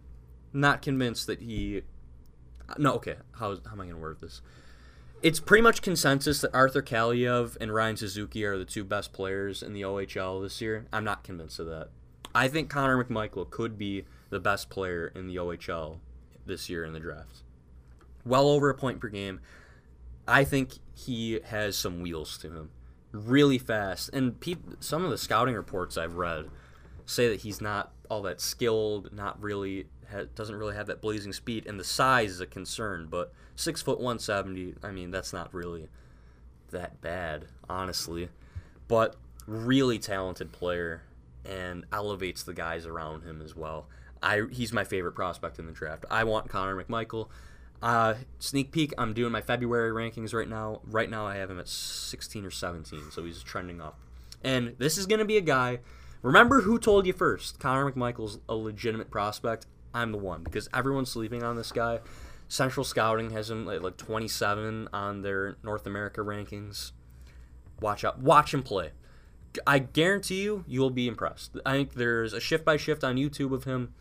[0.52, 1.82] not convinced that he.
[2.76, 3.18] No, okay.
[3.38, 4.42] How, how am I going to word this?
[5.22, 9.62] It's pretty much consensus that Arthur Kaliev and Ryan Suzuki are the two best players
[9.62, 10.86] in the OHL this year.
[10.92, 11.90] I'm not convinced of that.
[12.34, 16.00] I think Connor McMichael could be the best player in the OHL
[16.47, 17.43] this year in the draft.
[18.24, 19.40] Well over a point per game.
[20.26, 22.70] I think he has some wheels to him.
[23.11, 24.11] Really fast.
[24.12, 26.49] And peop- some of the scouting reports I've read
[27.05, 31.32] say that he's not all that skilled, not really ha- doesn't really have that blazing
[31.32, 33.09] speed, and the size is a concern.
[33.11, 35.88] But six foot one seventy, I mean, that's not really
[36.70, 38.28] that bad, honestly.
[38.88, 39.16] But
[39.47, 41.03] really talented player
[41.45, 43.88] and elevates the guys around him as well.
[44.22, 46.04] I he's my favorite prospect in the draft.
[46.10, 47.28] I want Connor McMichael.
[47.82, 50.80] Uh, sneak peek, I'm doing my February rankings right now.
[50.84, 53.98] Right now, I have him at 16 or 17, so he's trending up.
[54.44, 55.80] And this is going to be a guy.
[56.22, 57.58] Remember who told you first?
[57.58, 59.66] Connor McMichael's a legitimate prospect.
[59.92, 61.98] I'm the one because everyone's sleeping on this guy.
[62.46, 66.92] Central Scouting has him at like 27 on their North America rankings.
[67.80, 68.20] Watch out.
[68.20, 68.92] Watch him play.
[69.66, 71.57] I guarantee you, you will be impressed.
[71.66, 73.94] I think there's a shift by shift on YouTube of him.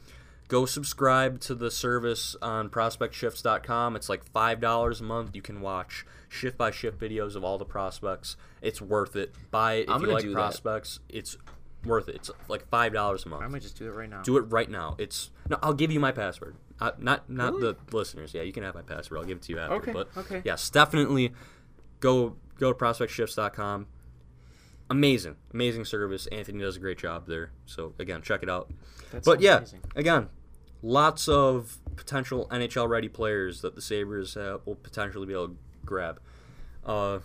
[0.47, 3.95] go subscribe to the service on prospectshifts.com.
[3.95, 5.35] It's like $5 a month.
[5.35, 8.35] You can watch shift by shift videos of all the prospects.
[8.61, 9.33] It's worth it.
[9.49, 10.35] Buy it if I'm you like do that.
[10.35, 10.99] prospects.
[11.09, 11.37] It's
[11.85, 12.15] worth it.
[12.15, 13.31] It's like $5 a month.
[13.31, 14.21] Why am I might just do it right now.
[14.21, 14.95] Do it right now.
[14.97, 15.57] It's no.
[15.63, 16.55] I'll give you my password.
[16.79, 18.33] Uh, not not the listeners.
[18.33, 19.19] Yeah, you can have my password.
[19.19, 19.75] I'll give it to you after.
[19.75, 20.41] Okay, But okay.
[20.45, 21.31] yes, definitely
[21.99, 23.87] go go to prospectshifts.com.
[24.91, 26.27] Amazing, amazing service.
[26.27, 27.51] Anthony does a great job there.
[27.65, 28.69] So again, check it out.
[29.11, 30.27] That but sounds yeah, again,
[30.81, 35.57] lots of potential NHL ready players that the Sabres uh, will potentially be able to
[35.85, 36.19] grab.
[36.85, 37.19] Uh,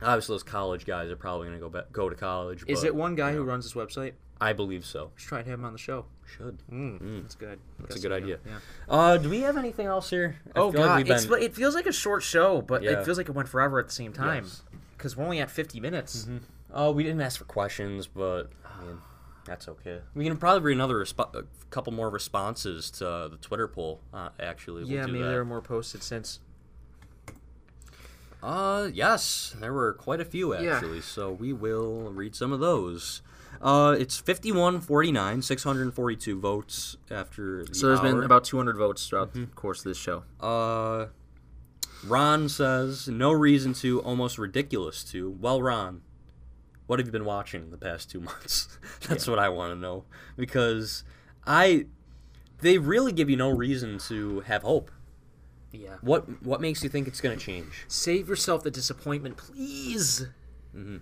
[0.00, 2.62] obviously, those college guys are probably going to go back, go to college.
[2.68, 4.12] Is but, it one guy you who runs this website?
[4.40, 5.10] I believe so.
[5.14, 6.04] Let's try to have him on the show.
[6.24, 6.58] Should.
[6.70, 7.58] Mm, That's good.
[7.80, 8.38] That's a good idea.
[8.46, 8.58] Yeah.
[8.88, 10.36] Uh, do we have anything else here?
[10.54, 13.00] I Oh feel like god, been- it feels like a short show, but Yeah.
[13.00, 14.44] it feels like it went forever at the same time.
[14.44, 14.62] Yes.
[14.68, 14.78] Mm-hmm.
[14.96, 16.28] Because we're only at 50 minutes.
[16.80, 18.98] Oh, we didn't ask for questions, but I mean,
[19.44, 20.00] that's okay.
[20.14, 24.00] We can probably read another resp- a couple more responses to the Twitter poll.
[24.14, 25.30] Uh, actually, we'll yeah, do maybe that.
[25.30, 26.38] there are more posted since.
[28.40, 30.66] Uh, yes, there were quite a few actually.
[30.68, 30.76] Yeah.
[30.76, 31.00] actually.
[31.00, 33.22] So we will read some of those.
[33.60, 39.46] Uh, it's 51-49, 642 votes after the So there's been about 200 votes throughout the
[39.46, 40.22] course of this show.
[40.38, 41.06] Uh,
[42.06, 45.28] Ron says no reason to, almost ridiculous to.
[45.40, 46.02] Well, Ron,
[46.88, 48.78] what have you been watching the past two months?
[49.08, 50.04] That's what I want to know
[50.36, 51.04] because
[51.46, 51.86] I,
[52.60, 54.90] they really give you no reason to have hope.
[55.70, 55.96] Yeah.
[56.00, 57.84] What what makes you think it's going to change?
[57.88, 60.26] Save yourself the disappointment, please.
[60.74, 60.96] Mm-hmm.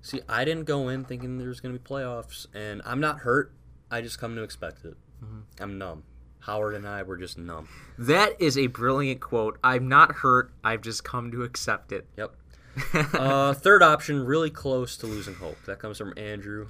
[0.00, 3.20] See, I didn't go in thinking there was going to be playoffs, and I'm not
[3.20, 3.52] hurt.
[3.90, 4.94] I just come to expect it.
[5.24, 5.40] Mm-hmm.
[5.60, 6.04] I'm numb.
[6.40, 7.68] Howard and I were just numb.
[7.98, 9.58] That is a brilliant quote.
[9.64, 10.52] I'm not hurt.
[10.62, 12.06] I've just come to accept it.
[12.16, 12.34] Yep.
[13.14, 15.56] uh, third option, really close to losing hope.
[15.66, 16.68] That comes from Andrew,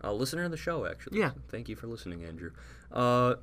[0.00, 1.18] a listener of the show, actually.
[1.18, 1.32] Yeah.
[1.48, 2.50] Thank you for listening, Andrew.
[2.92, 3.36] Uh,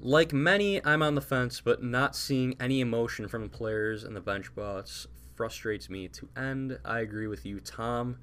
[0.00, 4.16] like many, I'm on the fence, but not seeing any emotion from the players and
[4.16, 6.78] the bench bots frustrates me to end.
[6.84, 8.18] I agree with you, Tom.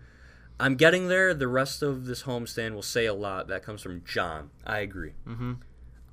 [0.59, 1.33] I'm getting there.
[1.33, 3.47] The rest of this homestand will say a lot.
[3.47, 4.49] That comes from John.
[4.65, 5.13] I agree.
[5.25, 5.53] Mm-hmm.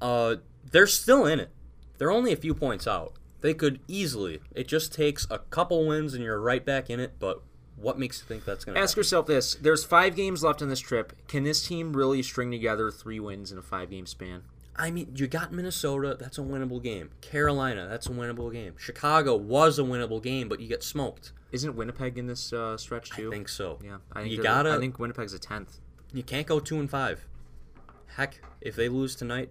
[0.00, 0.36] Uh,
[0.70, 1.50] they're still in it.
[1.98, 3.14] They're only a few points out.
[3.40, 4.40] They could easily.
[4.54, 7.14] It just takes a couple wins and you're right back in it.
[7.18, 7.42] But
[7.76, 10.68] what makes you think that's going to Ask yourself this: There's five games left in
[10.68, 11.12] this trip.
[11.28, 14.42] Can this team really string together three wins in a five-game span?
[14.78, 16.16] I mean, you got Minnesota.
[16.18, 17.10] That's a winnable game.
[17.22, 17.86] Carolina.
[17.88, 18.74] That's a winnable game.
[18.78, 21.32] Chicago was a winnable game, but you get smoked.
[21.52, 23.28] Isn't Winnipeg in this uh, stretch too?
[23.28, 23.78] I think so.
[23.82, 24.72] Yeah, I think you gotta.
[24.72, 25.78] I think Winnipeg's a tenth.
[26.12, 27.24] you can't go two and five.
[28.16, 29.50] Heck, if they lose tonight,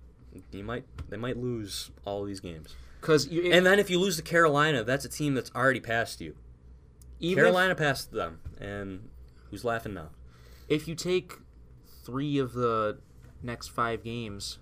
[0.51, 0.83] you might.
[1.09, 2.75] They might lose all these games.
[3.05, 6.21] Because you And then if you lose to Carolina, that's a team that's already passed
[6.21, 6.35] you.
[7.19, 9.09] even Carolina passed them, and
[9.49, 10.09] who's laughing now?
[10.67, 11.33] if, if you take
[12.03, 12.97] three of the
[13.43, 14.57] next five games,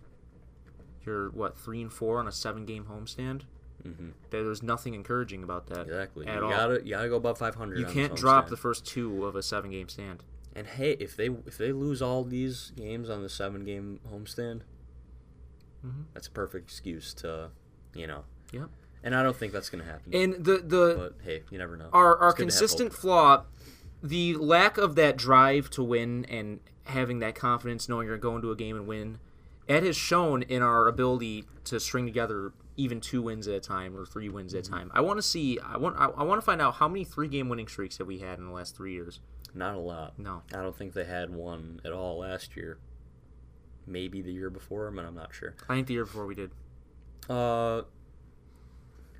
[1.05, 3.43] you're what three and four on a seven-game homestand.
[3.87, 4.09] Mm-hmm.
[4.29, 6.25] There's nothing encouraging about that Exactly.
[6.27, 6.49] at you all.
[6.49, 7.77] gotta you gotta go above 500.
[7.79, 8.49] you can't drop homestand.
[8.49, 10.23] the first two of a seven-game stand.
[10.55, 14.61] And hey, if they if they lose all these games on the seven game homestand,
[15.85, 16.05] Mhm.
[16.13, 17.49] that's a perfect excuse to,
[17.93, 18.23] you know.
[18.53, 18.69] Yep.
[19.03, 20.13] And I don't think that's gonna happen.
[20.13, 21.89] And the the but hey, you never know.
[21.91, 23.43] our our It's good to have consistent flaw,
[24.01, 28.51] the lack of that drive to win and having that confidence, knowing you're going to
[28.51, 29.19] a game and win,
[29.67, 33.95] Ed has shown in our ability to string together even two wins at a time
[33.95, 34.91] or three wins at a time.
[34.93, 35.59] I want to see.
[35.59, 35.97] I want.
[35.97, 38.39] I, I want to find out how many three game winning streaks have we had
[38.39, 39.19] in the last three years.
[39.53, 40.17] Not a lot.
[40.17, 40.41] No.
[40.53, 42.79] I don't think they had one at all last year.
[43.85, 45.55] Maybe the year before, but I'm not sure.
[45.69, 46.51] I think the year before we did.
[47.29, 47.83] Uh,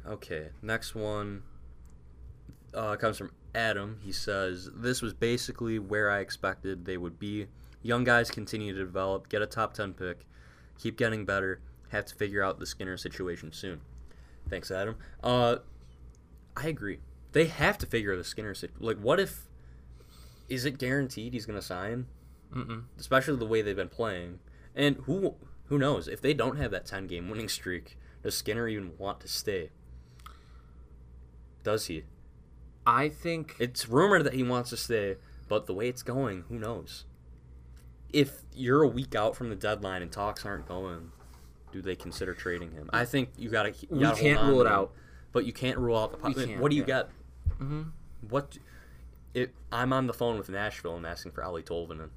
[0.07, 0.49] okay.
[0.61, 1.43] Next one
[2.73, 3.99] uh, comes from Adam.
[4.03, 7.47] He says, This was basically where I expected they would be.
[7.81, 10.25] Young guys continue to develop, get a top 10 pick,
[10.77, 13.81] keep getting better, have to figure out the Skinner situation soon.
[14.49, 14.95] Thanks, Adam.
[15.21, 15.57] Uh,
[16.55, 16.99] I agree.
[17.33, 18.85] They have to figure the Skinner situation.
[18.85, 19.47] Like, what if.
[20.49, 22.05] Is it guaranteed he's going to sign?
[22.53, 22.83] Mm-mm.
[22.99, 24.39] especially the way they've been playing.
[24.75, 25.35] And who
[25.65, 29.19] who knows if they don't have that 10 game winning streak, does Skinner even want
[29.21, 29.71] to stay?
[31.63, 32.03] Does he?
[32.85, 35.15] I think It's rumored that he wants to stay,
[35.47, 37.05] but the way it's going, who knows?
[38.11, 41.11] If you're a week out from the deadline and talks aren't going,
[41.71, 42.89] do they consider trading him?
[42.93, 43.69] I think you gotta.
[43.69, 44.93] You We gotta can't rule it him, out.
[45.31, 46.17] but you can't rule out the.
[46.27, 47.03] We po- what do you yeah.
[47.03, 47.09] get?
[47.59, 47.91] Mhm.
[48.29, 48.57] What?
[49.33, 52.09] It, I'm on the phone with Nashville and asking for Eeli Tolvanen,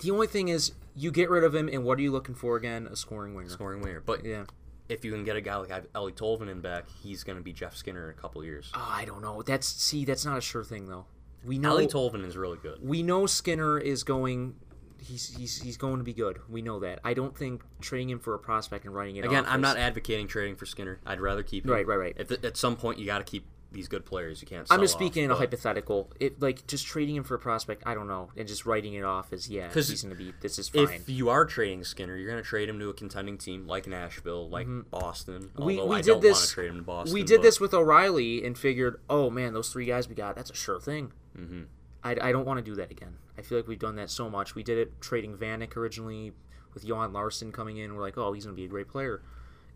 [0.00, 2.56] the only thing is you get rid of him, and what are you looking for
[2.56, 2.88] again?
[2.88, 3.50] A scoring winger.
[3.50, 4.00] scoring winger.
[4.00, 4.46] But Yeah.
[4.88, 7.76] If you can get a guy like Eeli Tolvanen back, he's going to be Jeff
[7.76, 8.70] Skinner in a couple years.
[8.74, 9.42] Oh, I don't know.
[9.42, 11.06] That's see, that's not a sure thing though.
[11.44, 12.78] We know Eeli Tolvanen is really good.
[12.82, 14.54] we know Skinner is going
[15.00, 16.38] he's he's he's going to be good.
[16.48, 17.00] We know that.
[17.04, 19.76] I don't think trading him for a prospect and writing it Again, I'm is- not
[19.76, 21.00] advocating trading for Skinner.
[21.06, 21.72] I'd rather keep him.
[21.72, 22.16] Right, right, right.
[22.18, 24.40] At, the, at some point, you got to keep these good players.
[24.42, 24.66] You can't.
[24.70, 26.10] I'm just speaking off, in a hypothetical.
[26.18, 27.82] It like just trading him for a prospect.
[27.86, 30.32] I don't know, and just writing it off as yeah, he's going to be.
[30.40, 30.84] This is fine.
[30.84, 33.86] If you are trading Skinner, you're going to trade him to a contending team like
[33.86, 35.50] Nashville, like Boston.
[35.54, 35.64] Mm-hmm.
[35.64, 36.48] we although we I did don't want this.
[36.48, 37.14] to trade him to Boston.
[37.14, 40.34] we did but- this with O'Reilly and figured, oh man, those three guys we got,
[40.36, 41.12] that's a sure thing.
[41.38, 41.62] Mm-hmm.
[42.02, 43.16] I, I don't want to do that again.
[43.36, 44.54] I feel like we've done that so much.
[44.54, 46.32] We did it trading Vanek originally
[46.72, 47.94] with Johan Larsson coming in.
[47.94, 49.22] We're like, oh, he's going to be a great player.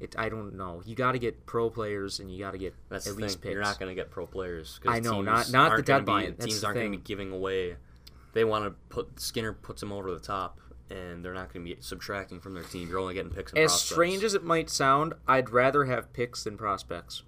[0.01, 0.83] It, I don't know.
[0.87, 3.53] You got to get pro players and you got to get That's at least picks.
[3.53, 4.81] You're not going to get pro players.
[4.87, 6.33] I know, not- not the deadline.
[6.37, 7.77] Be, teams the aren't going to be giving away.
[8.33, 11.75] They want to put Skinner puts them over the top, and they're not going to
[11.75, 12.89] be subtracting from their team.
[12.89, 13.53] You're only getting picks.
[13.53, 13.91] And as prospects.
[13.93, 17.25] strange as it might sound, I'd rather have picks than prospects.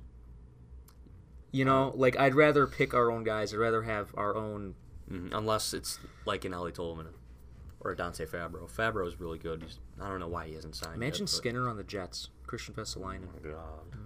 [1.50, 3.52] You know, like I'd rather pick our own guys.
[3.52, 4.74] I'd rather have our own.
[5.10, 7.08] Mhm, unless it's like an Ellie Tolman
[7.82, 8.70] or a Dante Fabro.
[8.70, 9.62] Fabro is really good.
[9.62, 10.96] He's, I don't know why he hasn't signed.
[10.96, 12.30] Imagine yet, Skinner on the Jets.
[12.46, 13.28] Kristian Vesalainen.
[13.28, 13.98] Oh my God.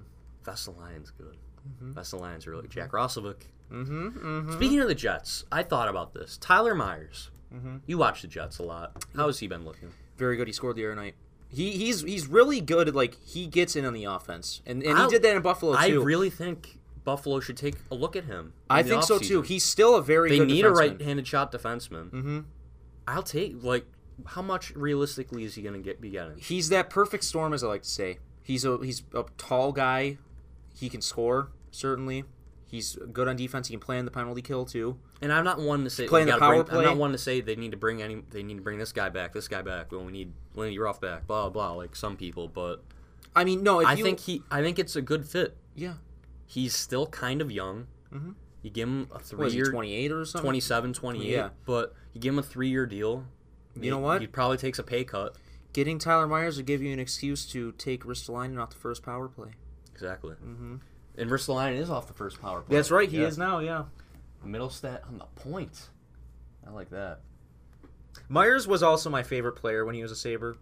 [0.45, 1.37] Vesalain's good.
[1.69, 1.93] Mm-hmm.
[1.93, 3.43] Vesalain's really Jack Roslovic.
[3.73, 6.39] Mm-hmm, Speaking of the Jets, I thought about this.
[6.39, 7.31] Tyler Myers.
[7.53, 7.79] Mm-hmm.
[7.87, 9.05] You watch the Jets a lot.
[9.17, 9.91] How has he been looking?
[10.17, 10.47] Very good.
[10.47, 11.15] He scored the other night.
[11.49, 12.89] He he's he's really good.
[12.89, 15.73] At, like he gets in on the offense, and and he did that in Buffalo
[15.73, 15.79] too.
[15.79, 18.53] I really think Buffalo should take a look at him.
[18.69, 19.43] I think so too.
[19.43, 22.11] He's still a very they good need a right-handed shot defenseman.
[22.11, 22.41] Mm-hmm.
[23.07, 23.87] I'll take like
[24.27, 26.39] how much realistically is he going to get be getting?
[26.39, 28.19] He's that perfect storm, as I like to say.
[28.43, 30.19] He's a he's a tall guy.
[30.75, 32.25] He can score certainly.
[32.69, 33.69] He's good on defense.
[33.69, 34.99] He can play in the penalty kill too.
[35.23, 37.41] And I'm not one to say Playing the power bring, I'm not one to say
[37.41, 38.23] they need to bring any.
[38.31, 39.93] They need to bring this guy back, this guy back.
[39.93, 41.27] Well, we need Lindy Ruff back.
[41.27, 41.73] Blah blah.
[41.73, 42.83] Like some people, but
[43.35, 43.81] I mean, no.
[43.81, 44.43] If I you, think he.
[44.51, 45.57] I think it's a good fit.
[45.75, 45.95] yeah.
[46.49, 47.89] He's still kind of young.
[48.15, 48.33] Mm-hmm.
[48.67, 50.43] You give him a is he, three-year, 28 or something?
[50.45, 51.51] 27, 28, Yeah.
[51.67, 53.25] but you give him a three-year deal.
[53.81, 54.21] You know what?
[54.23, 55.37] He probably takes a pay cut.
[55.73, 59.29] Getting Tyler Myers would give you an excuse to take Ristolainen off the first power
[59.29, 59.51] play.
[59.95, 60.35] Exactly.
[60.45, 60.77] Mm-hmm.
[61.17, 62.75] And Ristolainen is off the first power play.
[62.77, 63.09] That's right.
[63.09, 63.29] He Yeah.
[63.29, 63.61] is now.
[63.61, 63.85] Yeah.
[64.45, 65.89] Mittelstadt on the point.
[66.67, 67.21] I like that.
[68.29, 70.57] Myers was also my favorite player when he was a Sabre,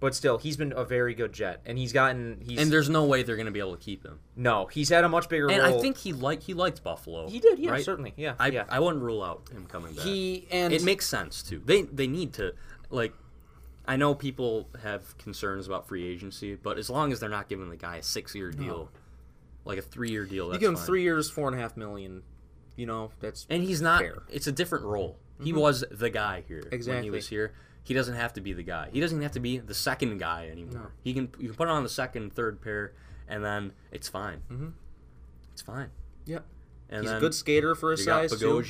[0.00, 3.04] but still, he's been a very good Jet, and he's gotten he's And there's no
[3.04, 4.20] way they're going to be able to keep him.
[4.36, 5.78] no, he's had a much bigger And role.
[5.78, 7.28] I think he liked he liked Buffalo.
[7.28, 7.58] he did.
[7.58, 7.84] Yeah, right?
[7.84, 8.14] certainly.
[8.16, 8.34] Yeah.
[8.38, 8.64] I yeah.
[8.68, 10.04] I wouldn't rule out him coming back.
[10.04, 11.62] he and it makes sense too.
[11.64, 12.54] They they need to
[12.90, 13.12] like.
[13.86, 17.70] I know people have concerns about free agency, but as long as they're not giving
[17.70, 18.90] the guy a six-year deal,
[19.64, 20.84] like a three-year deal, you that's give him fine.
[20.84, 22.22] three years, four and a half million.
[22.76, 24.00] You know that's and he's not.
[24.00, 24.12] fair.
[24.12, 24.36] Mm-hmm.
[24.36, 25.18] It's a different role.
[25.42, 27.52] He was the guy here when he was here.
[27.84, 28.90] He doesn't have to be the guy.
[28.92, 30.92] He doesn't have to be the second guy anymore.
[31.02, 32.92] He can you can put on the second, third pair,
[33.28, 34.42] and then it's fine.
[34.50, 34.68] Mm-hmm.
[35.52, 35.88] It's fine.
[36.26, 36.44] Yep.
[36.90, 38.62] And He's a good skater for his You got size too.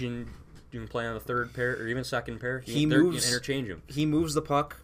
[0.71, 2.63] You can play on the third pair or even second pair.
[2.67, 3.83] You He can, they're- you moves- can interchange him.
[3.87, 4.77] He moves the puck.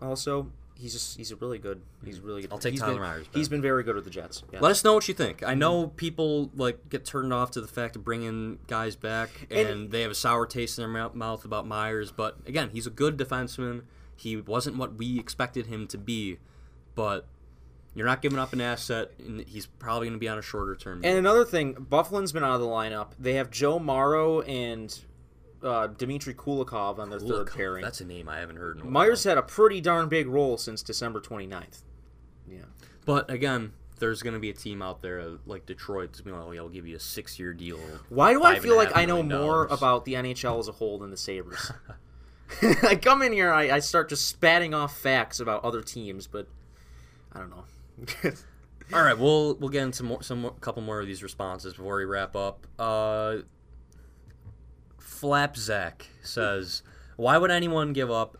[0.00, 0.50] Also,
[0.80, 1.82] he's just he's a really good.
[2.04, 2.52] He's really good.
[2.52, 3.36] I'll take He's Tyler been, Myers back.
[3.36, 4.42] He's been very good with the Jets.
[4.52, 4.60] Yeah.
[4.60, 5.42] Let us know what you think.
[5.42, 9.68] I know people like get turned off to the fact of bringing guys back, and,
[9.68, 12.12] And- they have a sour taste in their mouth about Myers.
[12.12, 13.82] But again, he's a good defenseman.
[14.16, 16.38] He wasn't what we expected him to be,
[16.94, 17.26] but
[17.94, 20.76] you're not giving up an asset, and he's probably going to be on a shorter
[20.76, 21.00] term.
[21.02, 23.12] And another thing, Byfuglien's been out of the lineup.
[23.18, 24.96] They have Joe Morrow and
[25.62, 27.82] uh, Dmitry Kulikov on their third pairing.
[27.82, 28.92] That's a name I haven't heard in a while.
[28.92, 31.82] Myers had a pretty darn big role since December 29th.
[32.48, 32.58] Yeah.
[33.04, 36.40] But again, there's going to be a team out there like Detroit that's going to
[36.40, 37.78] be like, oh, yeah, we'll give you a six-year deal.
[38.08, 39.78] Why do I feel like I know more dollars.
[39.78, 41.72] about the NHL as a whole than the Sabres?
[42.82, 46.48] I come in here, I, I start just spatting off facts about other teams, but
[47.32, 47.64] I don't know.
[48.92, 51.98] All right, we'll we'll get into more, some more, couple more of these responses before
[51.98, 52.66] we wrap up.
[52.78, 53.36] Uh,
[55.20, 56.82] Flapzack says,
[57.16, 58.36] "Why would anyone give up?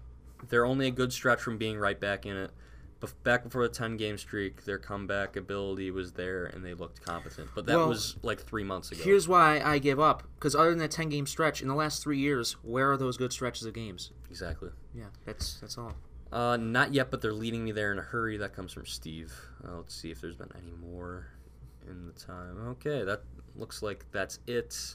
[0.48, 2.50] They're only a good stretch from being right back in it.
[3.00, 7.02] Bef- Back before the ten game streak, their comeback ability was there, and they looked
[7.02, 7.48] competent.
[7.54, 9.02] But that Well, was like three months ago.
[9.02, 10.22] Here's why I give up.
[10.34, 13.16] Because other than that 10 game stretch, in the last three years, where are those
[13.16, 14.10] good stretches of games?
[14.30, 14.70] exactly.
[14.94, 15.94] Yeah, that's that's all.
[16.32, 18.36] Uh, not yet, but they're leading me there in a hurry.
[18.36, 19.32] That comes from Steve.
[19.66, 21.26] Uh, let's see if there's been any more
[21.88, 22.56] in the time.
[22.68, 23.22] Okay, that
[23.56, 24.94] looks like that's it.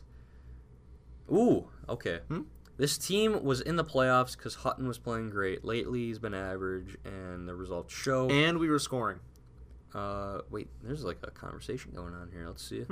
[1.32, 2.20] Ooh, okay.
[2.78, 5.64] This team was in the playoffs because Hutton was playing great.
[5.64, 8.30] Lately, he's been average, and the results show.
[8.30, 9.20] And we were scoring.
[9.94, 12.48] Uh, wait, there's like a conversation going on here.
[12.48, 12.86] Let's see.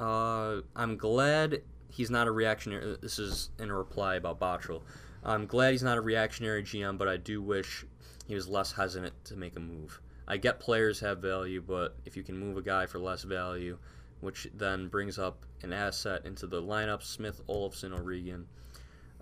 [0.00, 2.96] Uh, I'm glad he's not a reactionary.
[3.00, 4.82] This is in a reply about Botterill.
[5.22, 7.86] I'm glad he's not a reactionary GM, but I do wish
[8.26, 10.00] he was less hesitant to make a move.
[10.26, 13.78] I get players have value, but if you can move a guy for less value,
[14.24, 18.46] which then brings up an asset into the lineup, Smith, Olofsson, O'Regan.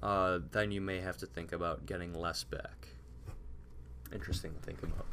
[0.03, 2.89] uh, then you may have to think about getting less back.
[4.13, 5.07] Interesting to think about.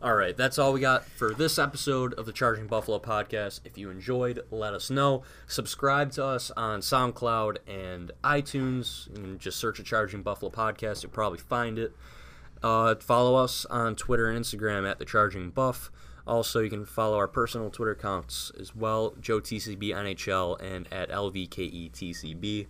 [0.00, 3.60] All right, that's all we got for this episode of the Charging Buffalo podcast.
[3.64, 5.24] If you enjoyed, let us know.
[5.46, 9.08] Subscribe to us on SoundCloud and iTunes.
[9.08, 11.92] You can just search a Charging Buffalo podcast, you'll probably find it.
[12.62, 15.90] Uh, follow us on Twitter and Instagram at the Charging Buff.
[16.30, 21.10] Also, you can follow our personal Twitter accounts as well, Joe TCB NHL and at
[21.10, 22.66] LVKETCB.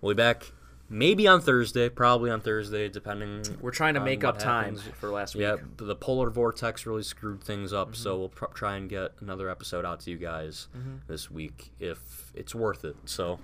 [0.00, 0.50] We'll be back
[0.88, 3.44] maybe on Thursday, probably on Thursday, depending.
[3.60, 5.42] We're trying to make up time for last week.
[5.42, 9.48] Yeah, the polar vortex really screwed things up, so we'll pr- try and get another
[9.50, 10.66] episode out to you guys
[11.06, 12.96] this week if it's worth it.
[13.04, 13.38] So,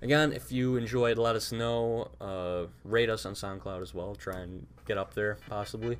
[0.00, 2.10] again, if you enjoyed, let us know.
[2.20, 4.14] Uh, rate us on SoundCloud as well.
[4.14, 5.98] Try and get up there, possibly.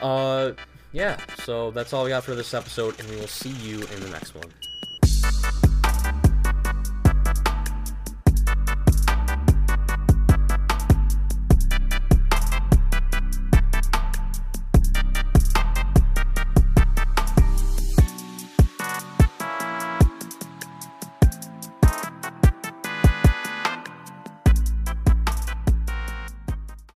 [0.00, 0.52] Uh,
[0.92, 4.00] yeah, so that's all we got for this episode, and we will see you in
[4.00, 5.61] the next one.